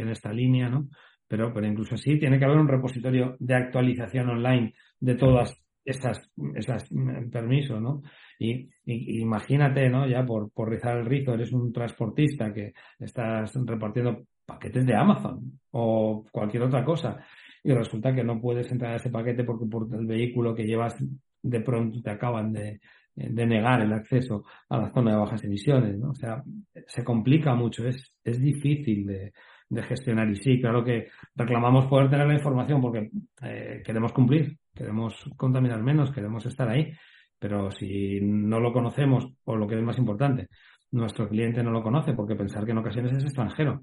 [0.00, 0.88] en esta línea, ¿no?
[1.28, 6.30] pero, pero incluso así tiene que haber un repositorio de actualización online de todas esas,
[6.54, 8.02] esas mm, permisos, ¿no?
[8.38, 10.06] Y, imagínate, ¿no?
[10.06, 15.60] Ya por, por rizar el rizo, eres un transportista que estás repartiendo paquetes de Amazon
[15.72, 17.18] o cualquier otra cosa
[17.62, 20.96] y resulta que no puedes entrar a ese paquete porque por el vehículo que llevas
[21.42, 22.80] de pronto te acaban de,
[23.14, 26.10] de negar el acceso a la zona de bajas emisiones, ¿no?
[26.10, 26.42] O sea,
[26.86, 29.32] se complica mucho, es, es difícil de,
[29.68, 30.28] de gestionar.
[30.30, 33.10] Y sí, claro que reclamamos poder tener la información porque
[33.42, 36.92] eh, queremos cumplir, queremos contaminar menos, queremos estar ahí.
[37.38, 40.48] Pero si no lo conocemos, o lo que es más importante,
[40.90, 43.82] nuestro cliente no lo conoce, porque pensar que en ocasiones es extranjero.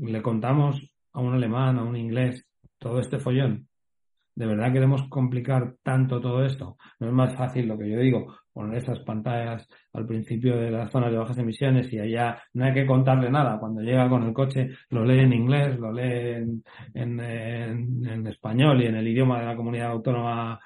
[0.00, 0.82] le contamos
[1.12, 2.46] a un alemán, a un inglés,
[2.78, 3.68] todo este follón.
[4.34, 6.78] ¿De verdad queremos complicar tanto todo esto?
[7.00, 10.90] No es más fácil lo que yo digo, poner esas pantallas al principio de las
[10.90, 13.58] zonas de bajas emisiones y allá no hay que contarle nada.
[13.58, 16.62] Cuando llega con el coche lo lee en inglés, lo lee
[16.94, 20.58] en, en, español y en el idioma de la comunidad autónoma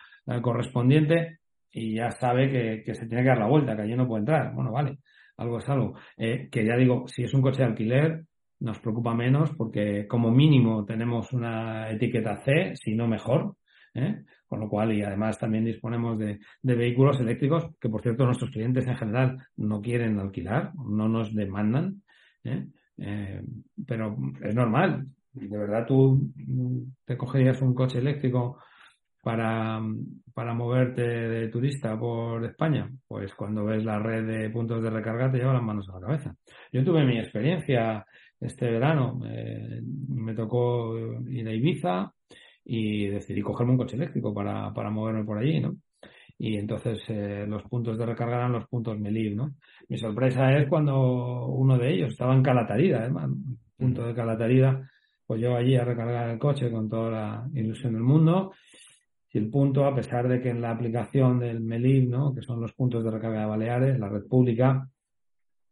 [0.42, 1.38] correspondiente
[1.70, 4.20] y ya sabe que, que, se tiene que dar la vuelta, que allí no puede
[4.20, 4.54] entrar.
[4.54, 4.98] Bueno, vale,
[5.36, 5.94] algo es algo.
[6.16, 8.24] Eh, que ya digo, si es un coche de alquiler,
[8.60, 13.56] nos preocupa menos porque como mínimo tenemos una etiqueta C, si no mejor,
[13.94, 14.24] ¿eh?
[14.46, 18.86] Con lo cual, y además también disponemos de, vehículos eléctricos, que por cierto nuestros clientes
[18.86, 22.02] en general no quieren alquilar, no nos demandan,
[22.44, 22.66] ¿eh?
[22.98, 23.42] Eh,
[23.86, 25.06] pero es normal.
[25.32, 26.32] De verdad tú
[27.04, 28.58] te cogerías un coche eléctrico
[29.26, 29.82] para,
[30.32, 35.32] para moverte de turista por España, pues cuando ves la red de puntos de recarga
[35.32, 36.36] te lleva las manos a la cabeza.
[36.72, 38.06] Yo tuve mi experiencia
[38.40, 40.96] este verano, me tocó
[41.28, 42.12] ir a Ibiza
[42.66, 45.74] y decidí cogerme un coche eléctrico para, para moverme por allí, ¿no?
[46.38, 49.56] Y entonces eh, los puntos de recarga eran los puntos Melib, ¿no?
[49.88, 53.28] Mi sorpresa es cuando uno de ellos estaba en Calatarida, además,
[53.76, 54.88] punto de Calatarida,
[55.26, 58.52] pues yo allí a recargar el coche con toda la ilusión del mundo
[59.36, 62.34] el punto, a pesar de que en la aplicación del MELIB, ¿no?
[62.34, 64.88] que son los puntos de recarga de Baleares, la red pública,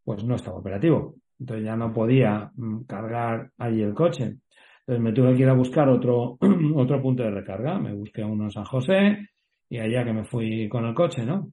[0.05, 1.17] pues no estaba operativo.
[1.39, 4.37] Entonces ya no podía mm, cargar allí el coche.
[4.81, 6.39] Entonces me tuve que ir a buscar otro,
[6.77, 7.79] otro punto de recarga.
[7.79, 9.29] Me busqué uno en San José
[9.69, 11.51] y allá que me fui con el coche, ¿no?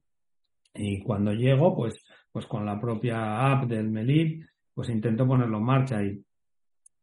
[0.73, 5.63] Y cuando llego, pues, pues con la propia app del MELIB, pues intento ponerlo en
[5.63, 6.23] marcha y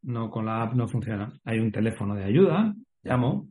[0.02, 1.32] no, con la app no funciona.
[1.44, 3.48] Hay un teléfono de ayuda, llamo,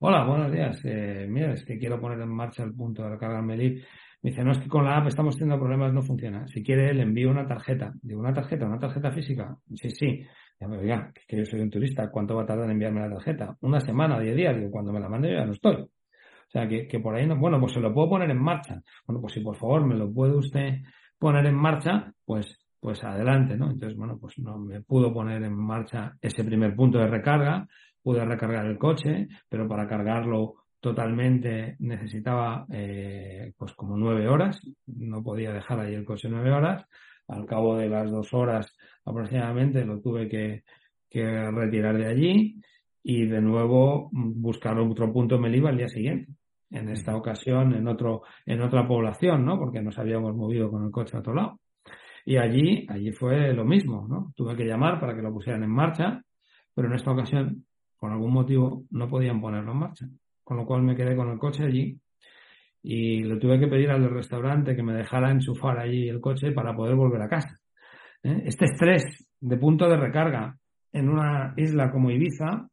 [0.00, 0.80] Hola, buenos días.
[0.84, 3.42] Eh, mira, es que quiero poner en marcha el punto de recarga.
[3.42, 6.46] Me dice, no, es que con la app estamos teniendo problemas, no funciona.
[6.46, 7.92] Si quiere, le envío una tarjeta.
[8.00, 8.66] Digo, ¿una tarjeta?
[8.66, 9.56] ¿Una tarjeta física?
[9.74, 10.24] Sí, sí.
[10.60, 13.10] Ya me oiga, que yo soy un turista, ¿cuánto va a tardar en enviarme la
[13.10, 13.56] tarjeta?
[13.62, 14.56] Una semana, diez días.
[14.56, 15.74] Digo, cuando me la mande yo ya no estoy.
[15.82, 18.80] O sea, que, que por ahí no, bueno, pues se lo puedo poner en marcha.
[19.04, 20.76] Bueno, pues si por favor me lo puede usted
[21.18, 23.68] poner en marcha, pues, pues adelante, ¿no?
[23.68, 27.66] Entonces, bueno, pues no me pudo poner en marcha ese primer punto de recarga
[28.08, 35.22] pude recargar el coche, pero para cargarlo totalmente necesitaba eh, pues como nueve horas, no
[35.22, 36.86] podía dejar ahí el coche nueve horas,
[37.26, 40.62] al cabo de las dos horas aproximadamente lo tuve que,
[41.10, 42.62] retirar de allí
[43.02, 46.32] y de nuevo buscar otro punto me iba al día siguiente.
[46.70, 49.58] En esta ocasión en otro, en otra población, ¿no?
[49.58, 51.60] Porque nos habíamos movido con el coche a otro lado.
[52.24, 54.32] Y allí, allí fue lo mismo, ¿no?
[54.34, 56.22] Tuve que llamar para que lo pusieran en marcha,
[56.74, 57.66] pero en esta ocasión
[57.98, 60.06] por algún motivo no podían ponerlo en marcha.
[60.44, 61.98] Con lo cual me quedé con el coche allí
[62.82, 66.74] y le tuve que pedir al restaurante que me dejara enchufar allí el coche para
[66.74, 67.58] poder volver a casa.
[68.22, 68.42] ¿eh?
[68.46, 70.56] Este estrés de punto de recarga
[70.92, 72.68] en una isla como Ibiza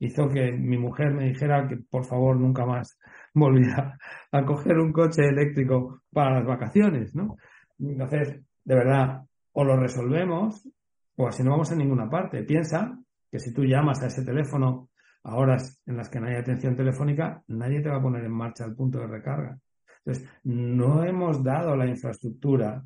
[0.00, 2.98] hizo que mi mujer me dijera que por favor nunca más
[3.34, 3.96] volviera
[4.32, 7.36] a coger un coche eléctrico para las vacaciones, ¿no?
[7.78, 9.22] Entonces, de verdad,
[9.52, 10.68] o lo resolvemos
[11.16, 12.42] o así no vamos a ninguna parte.
[12.42, 12.98] Piensa
[13.34, 14.90] que si tú llamas a ese teléfono
[15.24, 18.30] a horas en las que no hay atención telefónica, nadie te va a poner en
[18.30, 19.58] marcha el punto de recarga.
[20.04, 22.84] Entonces, no hemos dado la infraestructura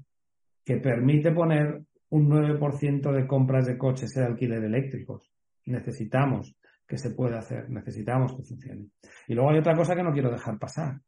[0.64, 5.30] que permite poner un 9% de compras de coches de alquiler eléctricos.
[5.66, 8.86] Necesitamos que se pueda hacer, necesitamos que funcione.
[9.26, 10.99] Y luego hay otra cosa que no quiero dejar pasar.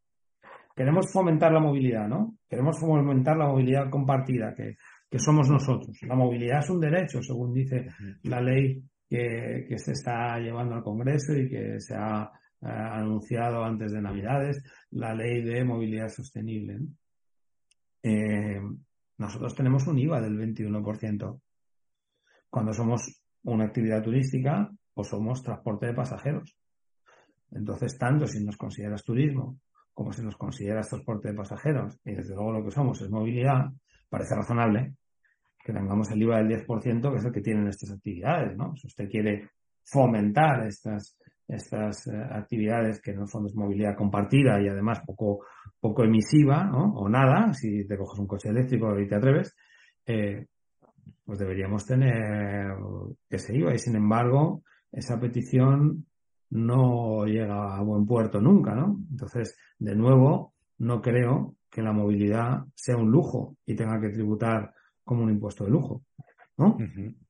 [0.77, 2.35] Queremos fomentar la movilidad, ¿no?
[2.47, 4.77] Queremos fomentar la movilidad compartida, que,
[5.11, 5.97] que somos nosotros.
[6.03, 7.87] La movilidad es un derecho, según dice
[8.25, 12.31] la ley que, se está llevando al Congreso y que se ha
[12.63, 16.79] eh, anunciado antes de Navidades, la ley de movilidad sostenible.
[18.03, 18.61] Eh,
[19.19, 21.41] nosotros tenemos un IVA del 21%
[22.49, 26.57] cuando somos una actividad turística o somos transporte de pasajeros.
[27.51, 29.59] Entonces, tanto si nos consideras turismo
[29.93, 33.71] como si nos consideras transporte de pasajeros, y desde luego lo que somos es movilidad,
[34.09, 34.95] parece razonable
[35.63, 38.75] que tengamos el IVA del 10%, que es el que tienen estas actividades, ¿no?
[38.77, 39.51] Si usted quiere
[39.85, 45.45] fomentar estas, estas eh, actividades que en el fondo movilidad compartida y además poco,
[45.81, 46.95] poco emisiva, ¿no?
[46.95, 49.55] O nada, si te coges un coche eléctrico y te atreves,
[50.07, 50.47] eh,
[51.25, 52.75] pues deberíamos tener
[53.29, 56.07] ese IVA y sin embargo esa petición
[56.51, 58.99] no llega a buen puerto nunca, ¿no?
[59.11, 64.75] Entonces, de nuevo, no creo que la movilidad sea un lujo y tenga que tributar
[65.05, 66.03] como un impuesto de lujo,
[66.57, 66.77] ¿no?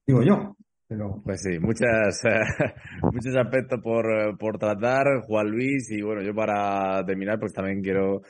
[0.06, 0.56] Digo yo.
[0.90, 1.22] Pero...
[1.24, 2.20] Pues sí, muchas,
[3.12, 8.22] muchos aspectos por, por, tratar, Juan Luis, y bueno, yo para terminar, pues también quiero,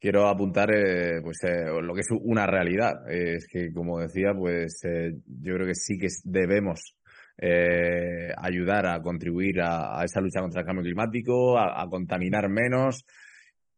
[0.00, 3.08] quiero apuntar eh, pues eh, lo que es una realidad.
[3.08, 6.96] es que, como decía, pues eh, yo creo que sí que debemos
[8.36, 13.04] ayudar a contribuir a, esa lucha contra el cambio climático, a contaminar menos,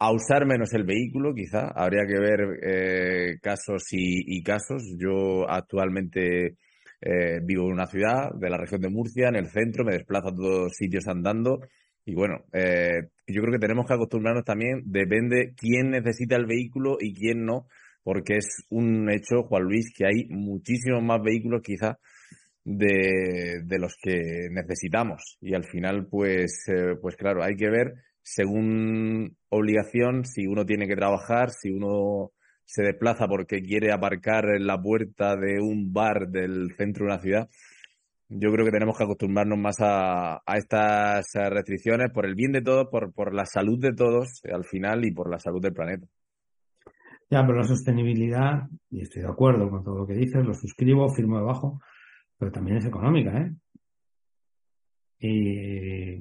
[0.03, 1.69] a usar menos el vehículo, quizá.
[1.75, 4.83] Habría que ver eh, casos y, casos.
[4.99, 6.57] Yo actualmente
[7.03, 10.29] eh, vivo en una ciudad de la región de Murcia, en el centro, me desplazo
[10.29, 11.61] a todos sitios andando.
[12.07, 16.97] Y bueno, eh, yo creo que tenemos que acostumbrarnos también, depende quién necesita el vehículo
[16.99, 17.67] y quién no,
[18.03, 21.99] porque es un hecho, Juan Luis, que hay muchísimos más vehículos quizá
[22.65, 25.37] de, de los que necesitamos.
[25.43, 26.65] Y al final, pues,
[27.03, 27.93] pues claro, hay que ver
[28.23, 32.31] según obligación, si uno tiene que trabajar, si uno
[32.65, 37.21] se desplaza porque quiere aparcar en la puerta de un bar del centro de una
[37.21, 37.49] ciudad,
[38.29, 42.63] yo creo que tenemos que acostumbrarnos más a, a estas restricciones por el bien de
[42.63, 46.07] todos, por, por la salud de todos al final y por la salud del planeta.
[47.29, 51.09] Ya, pero la sostenibilidad, y estoy de acuerdo con todo lo que dices, lo suscribo,
[51.13, 51.81] firmo debajo,
[52.39, 53.53] pero también es económica, ¿eh?
[55.21, 56.19] ¿Y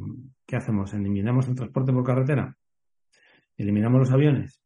[0.50, 0.91] qué hacemos?
[0.95, 2.58] ¿Eliminamos el transporte por carretera?
[3.56, 4.60] ¿Eliminamos los aviones?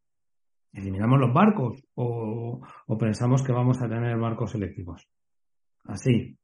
[0.72, 1.84] ¿Eliminamos los barcos?
[1.96, 5.06] ¿O, o pensamos que vamos a tener barcos eléctricos?
[5.84, 6.38] Así,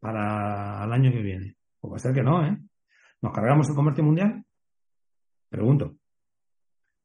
[0.00, 1.56] para el año que viene.
[1.80, 2.56] O puede ser que no, ¿eh?
[3.20, 4.42] ¿Nos cargamos el comercio mundial?
[5.50, 5.96] Pregunto.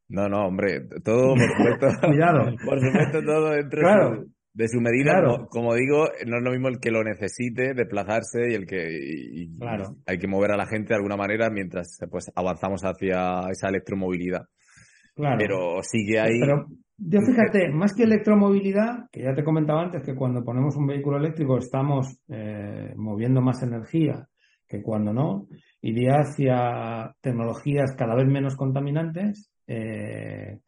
[0.08, 1.88] No, no, hombre, todo, por supuesto.
[2.08, 2.56] Cuidado.
[2.66, 4.26] Por supuesto, todo dentro Claro.
[4.58, 5.12] De su medida.
[5.14, 5.36] Claro.
[5.36, 8.90] Como, como digo, no es lo mismo el que lo necesite, desplazarse y el que
[8.92, 9.96] y- y Claro.
[10.08, 14.46] hay que mover a la gente de alguna manera mientras pues avanzamos hacia esa electromovilidad.
[15.16, 15.38] Claro.
[15.38, 16.40] Pero sí que hay.
[16.40, 16.66] Pero
[16.98, 21.18] yo fíjate, más que electromovilidad, que ya te comentaba antes que cuando ponemos un vehículo
[21.18, 24.28] eléctrico estamos eh, moviendo más energía
[24.68, 25.48] que cuando no,
[25.82, 30.60] iría hacia tecnologías cada vez menos contaminantes eh,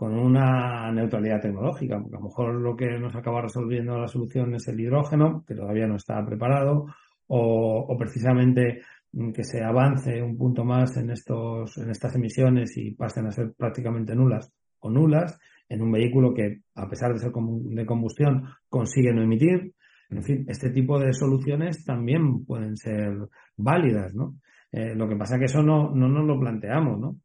[0.00, 4.54] con una neutralidad tecnológica, porque a lo mejor lo que nos acaba resolviendo la solución
[4.54, 6.86] es el hidrógeno, que todavía no está preparado,
[7.26, 8.80] o, o precisamente
[9.12, 13.30] mm, que se avance un punto más en estos, en estas emisiones y pasen a
[13.30, 15.38] ser prácticamente nulas o nulas
[15.68, 19.74] en un vehículo que, a pesar de ser de combustión, consigue no emitir.
[20.08, 23.18] En fin, este tipo de soluciones también pueden ser
[23.54, 24.36] válidas, ¿no?
[24.72, 27.16] Eh, lo que pasa es que eso no, no nos lo planteamos, ¿no?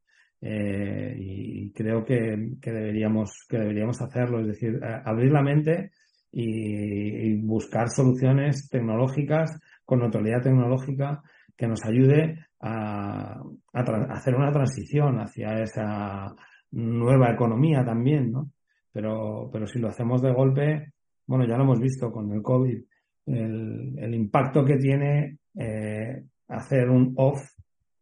[0.41, 5.91] Eh, y creo que, que deberíamos, que deberíamos hacerlo, es decir, abrir la mente
[6.31, 11.21] y, y buscar soluciones tecnológicas con neutralidad tecnológica
[11.55, 13.39] que nos ayude a,
[13.73, 13.81] a
[14.11, 16.35] hacer una transición hacia esa
[16.71, 18.51] nueva economía también, ¿no?
[18.91, 20.93] Pero, pero si lo hacemos de golpe,
[21.27, 22.81] bueno, ya lo hemos visto con el COVID,
[23.27, 27.41] el, el impacto que tiene eh, hacer un off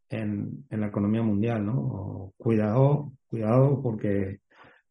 [0.09, 1.73] en, en la economía mundial, ¿no?
[1.79, 4.39] O cuidado, cuidado porque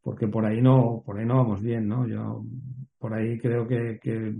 [0.02, 2.06] porque por ahí no, por ahí no vamos bien, ¿no?
[2.06, 2.42] Yo
[2.98, 4.34] por ahí creo que, que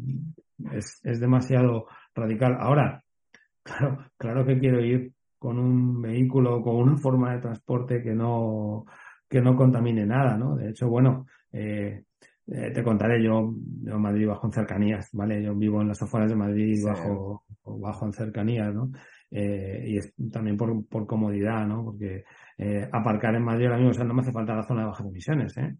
[0.73, 2.57] es, es demasiado radical.
[2.59, 3.03] Ahora,
[3.63, 8.87] claro, claro que quiero ir con un vehículo, con una forma de transporte que no,
[9.29, 10.57] que no contamine nada, ¿no?
[10.57, 12.05] De hecho, bueno, eh,
[12.47, 13.53] eh, te contaré, yo,
[13.83, 15.43] yo en Madrid bajo en cercanías, ¿vale?
[15.43, 16.85] Yo vivo en las afueras de Madrid Sí.
[16.85, 18.91] bajo, bajo en cercanías, ¿no?
[19.35, 21.83] Eh, y es también por, por comodidad, ¿no?
[21.85, 22.25] Porque
[22.59, 24.89] eh, aparcar en Madrid ahora mismo, o sea, no me hace falta la zona de
[24.89, 25.75] bajas emisiones, ¿eh?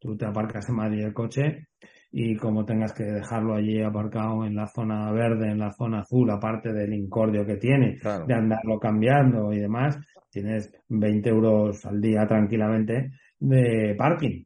[0.00, 1.68] Tú te aparcas en Madrid el coche
[2.10, 6.28] y como tengas que dejarlo allí aparcado en la zona verde, en la zona azul,
[6.30, 8.26] aparte del incordio que tiene, Claro.
[8.26, 9.98] de andarlo cambiando y demás,
[10.30, 14.42] tienes 20 euros al día tranquilamente de parking.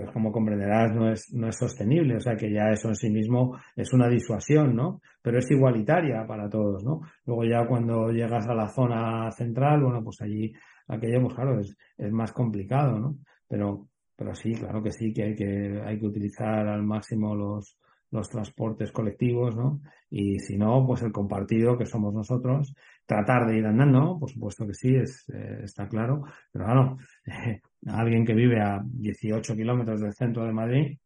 [0.00, 3.10] Entonces, como comprenderás, no es, no es sostenible, o sea que ya eso en sí
[3.10, 5.02] mismo es una disuasión, ¿no?
[5.20, 7.00] Pero es igualitaria para todos, ¿no?
[7.26, 10.52] Luego ya cuando llegas a la zona central, bueno, pues allí
[10.88, 13.18] aquello, pues claro, es, es más complicado, ¿no?
[13.46, 17.76] Pero, pero sí, claro que sí, que hay que, hay que utilizar al máximo los,
[18.10, 19.80] los transportes colectivos, ¿no?
[20.08, 22.74] Y si no, pues el compartido que somos nosotros,
[23.04, 26.96] tratar de ir andando, por supuesto que sí, es, eh, está claro, pero claro,
[27.86, 30.98] alguien que vive a 18 kilómetros del centro de Madrid,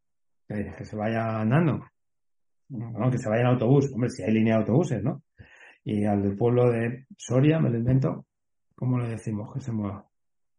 [0.46, 1.84] que, que se vaya andando,
[2.68, 5.22] no, que se vaya en autobús, hombre, si hay línea de autobuses, ¿no?
[5.84, 8.26] Y al del pueblo de Soria, me lo invento,
[8.74, 10.06] ¿cómo le decimos que se mueva?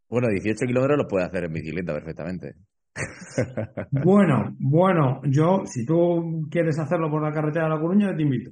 [0.07, 2.55] Bueno, 18 kilómetros lo puede hacer en bicicleta perfectamente.
[3.91, 8.23] Bueno, bueno, yo, si tú quieres hacerlo por la carretera de La Coruña, yo te
[8.23, 8.51] invito.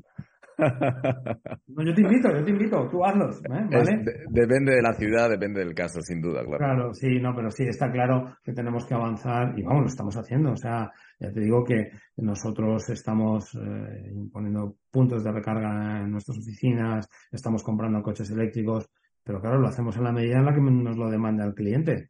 [1.67, 3.67] No, yo te invito, yo te invito, tú hazlos, ¿eh?
[3.71, 4.03] Es- ¿vale?
[4.03, 6.57] de- depende de la ciudad, depende del caso, sin duda, claro.
[6.57, 10.15] Claro, sí, no, pero sí, está claro que tenemos que avanzar y vamos, lo estamos
[10.17, 10.51] haciendo.
[10.51, 16.37] O sea, ya te digo que nosotros estamos eh, poniendo puntos de recarga en nuestras
[16.37, 18.87] oficinas, estamos comprando coches eléctricos,
[19.23, 22.09] pero claro, lo hacemos en la medida en la que nos lo demanda el cliente.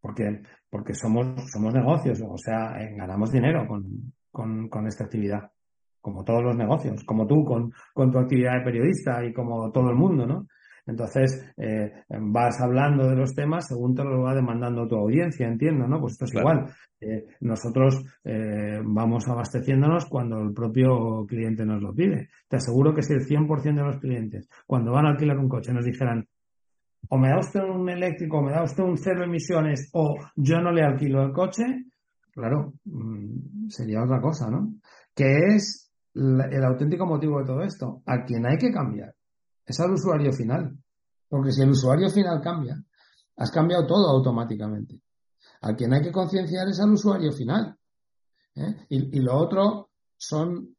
[0.00, 5.50] Porque, porque somos, somos negocios, o sea, eh, ganamos dinero con, con, con esta actividad.
[6.06, 9.90] Como todos los negocios, como tú con, con tu actividad de periodista y como todo
[9.90, 10.46] el mundo, ¿no?
[10.86, 15.88] Entonces, eh, vas hablando de los temas según te lo va demandando tu audiencia, entiendo,
[15.88, 15.98] ¿no?
[16.00, 16.60] Pues esto es Claro.
[16.60, 16.72] igual.
[17.00, 22.28] Eh, nosotros eh, vamos abasteciéndonos cuando el propio cliente nos lo pide.
[22.48, 25.72] Te aseguro que si el 100% de los clientes, cuando van a alquilar un coche,
[25.72, 26.24] nos dijeran,
[27.08, 30.60] o me da usted un eléctrico, o me da usted un cero emisiones, o yo
[30.60, 31.64] no le alquilo el coche,
[32.32, 34.68] claro, mm, sería otra cosa, ¿no?
[35.16, 35.85] Que es
[36.16, 38.02] la- el auténtico motivo de todo esto.
[38.06, 39.14] A quien hay que cambiar
[39.64, 40.76] es al usuario final.
[41.28, 42.76] Porque si el usuario final cambia,
[43.36, 45.00] has cambiado todo automáticamente.
[45.62, 47.76] A quien hay que concienciar es al usuario final.
[48.54, 48.86] ¿eh?
[48.88, 50.74] Y, lo otro son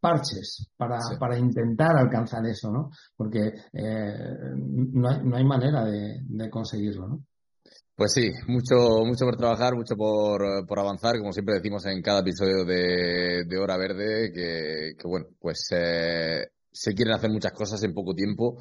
[0.00, 2.90] parches para, para, intentar alcanzar eso, ¿no?
[3.16, 7.24] Porque eh, no, hay, no, hay, manera de, de conseguirlo, ¿no?
[7.94, 12.20] Pues sí, mucho, mucho por trabajar, mucho por, por avanzar, como siempre decimos en cada
[12.20, 17.82] episodio de, de Hora Verde, que, que bueno, pues eh, se quieren hacer muchas cosas
[17.84, 18.58] en poco tiempo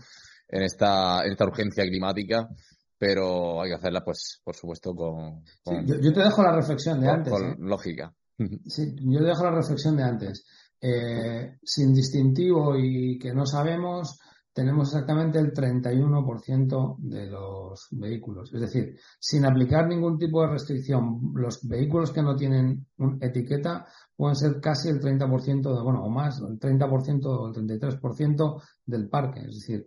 [0.51, 2.49] en esta, en esta urgencia climática,
[2.97, 5.43] pero hay que hacerlas, pues, por supuesto, con...
[5.85, 7.33] yo, te dejo la reflexión de antes.
[7.33, 7.55] Con ¿eh?
[7.59, 8.13] lógica.
[8.65, 10.45] Sí, yo te dejo la reflexión de antes.
[10.81, 14.19] Eh, sin distintivo y que no sabemos,
[14.53, 18.53] tenemos exactamente el 31% de los vehículos.
[18.53, 22.85] Es decir, sin aplicar ningún tipo de restricción, los vehículos que no tienen
[23.21, 23.85] etiqueta
[24.15, 29.07] pueden ser casi el 30% de, bueno, o más, el 30% o el 33% del
[29.07, 29.41] parque.
[29.41, 29.85] Es decir,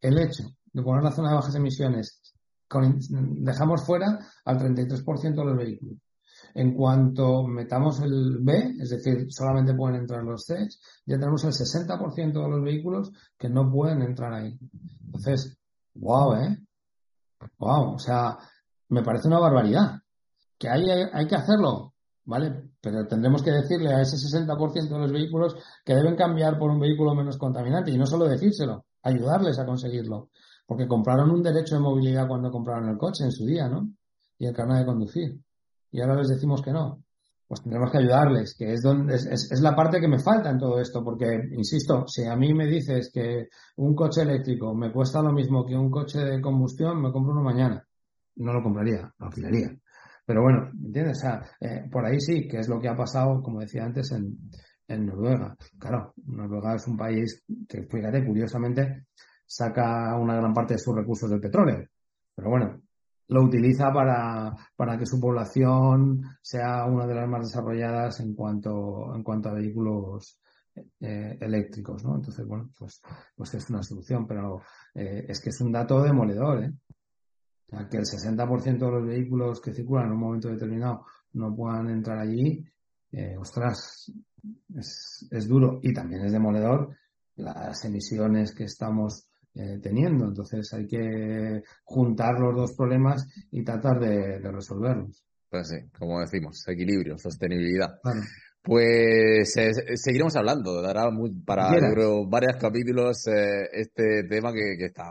[0.00, 2.20] el hecho de poner la zona de bajas emisiones,
[2.70, 5.98] dejamos fuera al 33% de los vehículos.
[6.54, 10.68] En cuanto metamos el B, es decir, solamente pueden entrar los C,
[11.06, 14.58] ya tenemos el 60% de los vehículos que no pueden entrar ahí.
[15.06, 15.56] Entonces,
[15.94, 16.58] wow, ¿eh?
[17.58, 18.36] Wow, o sea,
[18.90, 20.00] me parece una barbaridad.
[20.58, 21.94] Que hay, hay que hacerlo,
[22.24, 22.70] ¿vale?
[22.80, 26.78] Pero tendremos que decirle a ese 60% de los vehículos que deben cambiar por un
[26.78, 30.30] vehículo menos contaminante y no solo decírselo, ayudarles a conseguirlo.
[30.66, 33.88] Porque compraron un derecho de movilidad cuando compraron el coche en su día, ¿no?
[34.38, 35.40] Y el carnet de conducir
[35.92, 37.04] y ahora les decimos que no.
[37.46, 40.58] Pues tendremos que ayudarles, que es, donde, es, es, la parte que me falta en
[40.58, 45.20] todo esto, porque, insisto, si a mí me dices que un coche eléctrico me cuesta
[45.20, 47.86] lo mismo que un coche de combustión, me compro uno mañana.
[48.36, 49.70] No lo compraría, lo alquilaría.
[50.24, 51.18] Pero bueno, ¿entiendes?
[51.18, 54.10] O sea, eh, por ahí sí, que es lo que ha pasado, como decía antes,
[54.12, 54.38] en,
[54.88, 55.54] en Noruega.
[55.78, 59.06] Claro, Noruega es un país que, fíjate, curiosamente,
[59.46, 61.86] saca una gran parte de sus recursos del petróleo.
[62.34, 62.80] Pero bueno,
[63.32, 69.14] lo utiliza para, para que su población sea una de las más desarrolladas en cuanto,
[69.14, 70.38] en cuanto a vehículos
[71.00, 72.16] eh, eléctricos, ¿no?
[72.16, 73.00] Entonces, bueno, pues,
[73.34, 74.62] pues es una solución, pero
[74.94, 76.72] eh, es que es un dato demoledor, ¿eh?
[77.90, 82.18] que el 60% de los vehículos que circulan en un momento determinado no puedan entrar
[82.18, 82.62] allí,
[83.12, 84.12] eh, ostras,
[84.76, 85.80] es, es duro.
[85.82, 86.94] Y también es demoledor
[87.36, 90.26] las emisiones que estamos eh, teniendo.
[90.26, 95.24] Entonces hay que juntar los dos problemas y tratar de, resolverlos.
[95.50, 98.00] Pues sí, como decimos, equilibrio, sostenibilidad.
[98.64, 101.10] Pues eh, seguiremos hablando, dará
[101.44, 101.68] para
[102.28, 105.02] varios capítulos eh, este tema que, que, está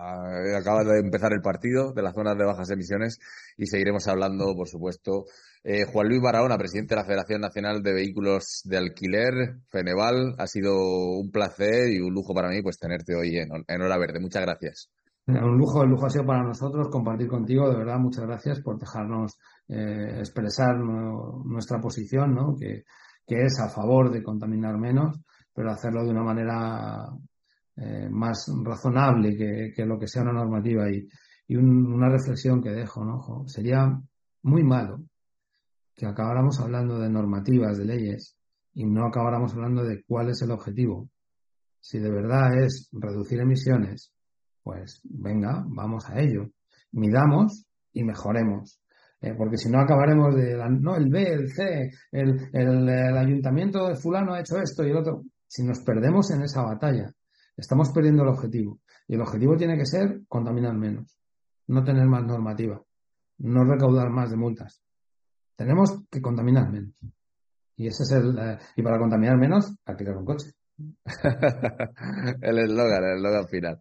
[0.57, 3.19] acaba de empezar el partido de las zonas de bajas emisiones
[3.57, 5.25] y seguiremos hablando, por supuesto,
[5.65, 9.33] eh, Juan Luis Barahona, presidente de la Federación Nacional de Vehículos de Alquiler,
[9.69, 10.73] Feneval, ha sido
[11.19, 14.21] un placer y un lujo para mí pues tenerte hoy en, en Hora Verde.
[14.21, 14.89] Muchas gracias.
[15.27, 18.79] Un lujo, el lujo ha sido para nosotros compartir contigo, de verdad, muchas gracias por
[18.79, 19.37] dejarnos
[19.67, 22.55] eh, expresar nuestra posición, ¿no?
[22.55, 22.85] Que,
[23.27, 25.19] que, es a favor de contaminar menos,
[25.53, 27.05] pero hacerlo de una manera
[27.77, 30.89] eh, más razonable que, que, lo que sea una normativa.
[30.89, 31.07] Y,
[31.47, 33.47] y una reflexión que dejo, ¿no?
[33.47, 33.99] Sería
[34.43, 35.01] muy malo
[35.95, 38.37] que acabáramos hablando de normativas, de leyes,
[38.73, 41.09] y no acabáramos hablando de cuál es el objetivo.
[41.79, 44.13] Si de verdad es reducir emisiones,
[44.63, 46.47] pues venga, vamos a ello.
[46.91, 48.80] Midamos y mejoremos.
[49.21, 53.87] Eh, porque si no acabaremos de, no, el B, el C, el, el, el ayuntamiento
[53.87, 55.23] de fulano ha hecho esto y el otro.
[55.47, 57.13] Si nos perdemos en esa batalla,
[57.55, 58.79] estamos perdiendo el objetivo.
[59.07, 61.19] Y el objetivo tiene que ser contaminar menos,
[61.67, 62.81] no tener más normativa,
[63.39, 64.81] no recaudar más de multas.
[65.55, 66.95] Tenemos que contaminar menos.
[67.75, 70.51] Y ese es el, eh, y para contaminar menos, alquilar un coche.
[72.41, 73.79] el eslogan, el eslogan final.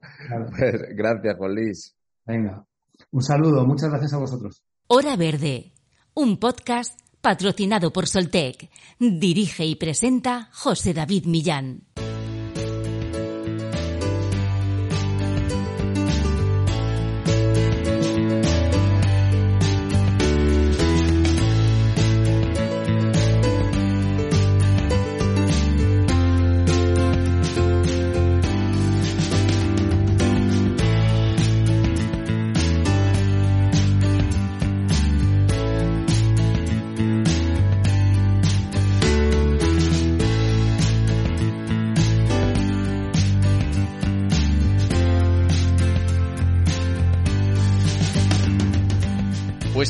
[0.50, 1.96] Pues, gracias, Juan Luis.
[2.26, 2.66] Venga.
[3.12, 4.62] Un saludo, muchas gracias a vosotros.
[4.92, 5.70] Hora Verde,
[6.14, 8.68] un podcast patrocinado por Soltec.
[8.98, 11.89] Dirige y presenta José David Millán.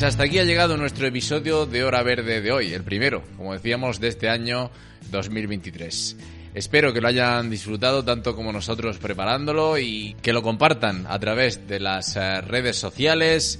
[0.01, 3.53] Pues hasta aquí ha llegado nuestro episodio de Hora Verde de hoy, el primero, como
[3.53, 4.71] decíamos, de este año
[5.11, 6.17] 2023.
[6.55, 11.67] Espero que lo hayan disfrutado tanto como nosotros preparándolo y que lo compartan a través
[11.67, 13.59] de las eh, redes sociales.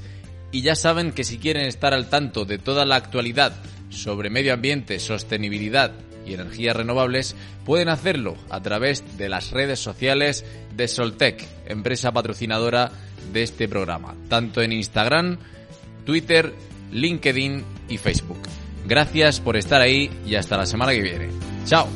[0.52, 3.54] Y ya saben que si quieren estar al tanto de toda la actualidad
[3.90, 5.92] sobre medio ambiente, sostenibilidad
[6.26, 7.36] y energías renovables,
[7.66, 10.44] pueden hacerlo a través de las redes sociales
[10.76, 12.90] de Soltec, empresa patrocinadora
[13.32, 15.38] de este programa, tanto en Instagram,
[16.06, 16.54] Twitter,
[16.92, 18.40] LinkedIn y Facebook.
[18.88, 21.30] Gracias por estar ahí y hasta la semana que viene.
[21.66, 21.88] Chao.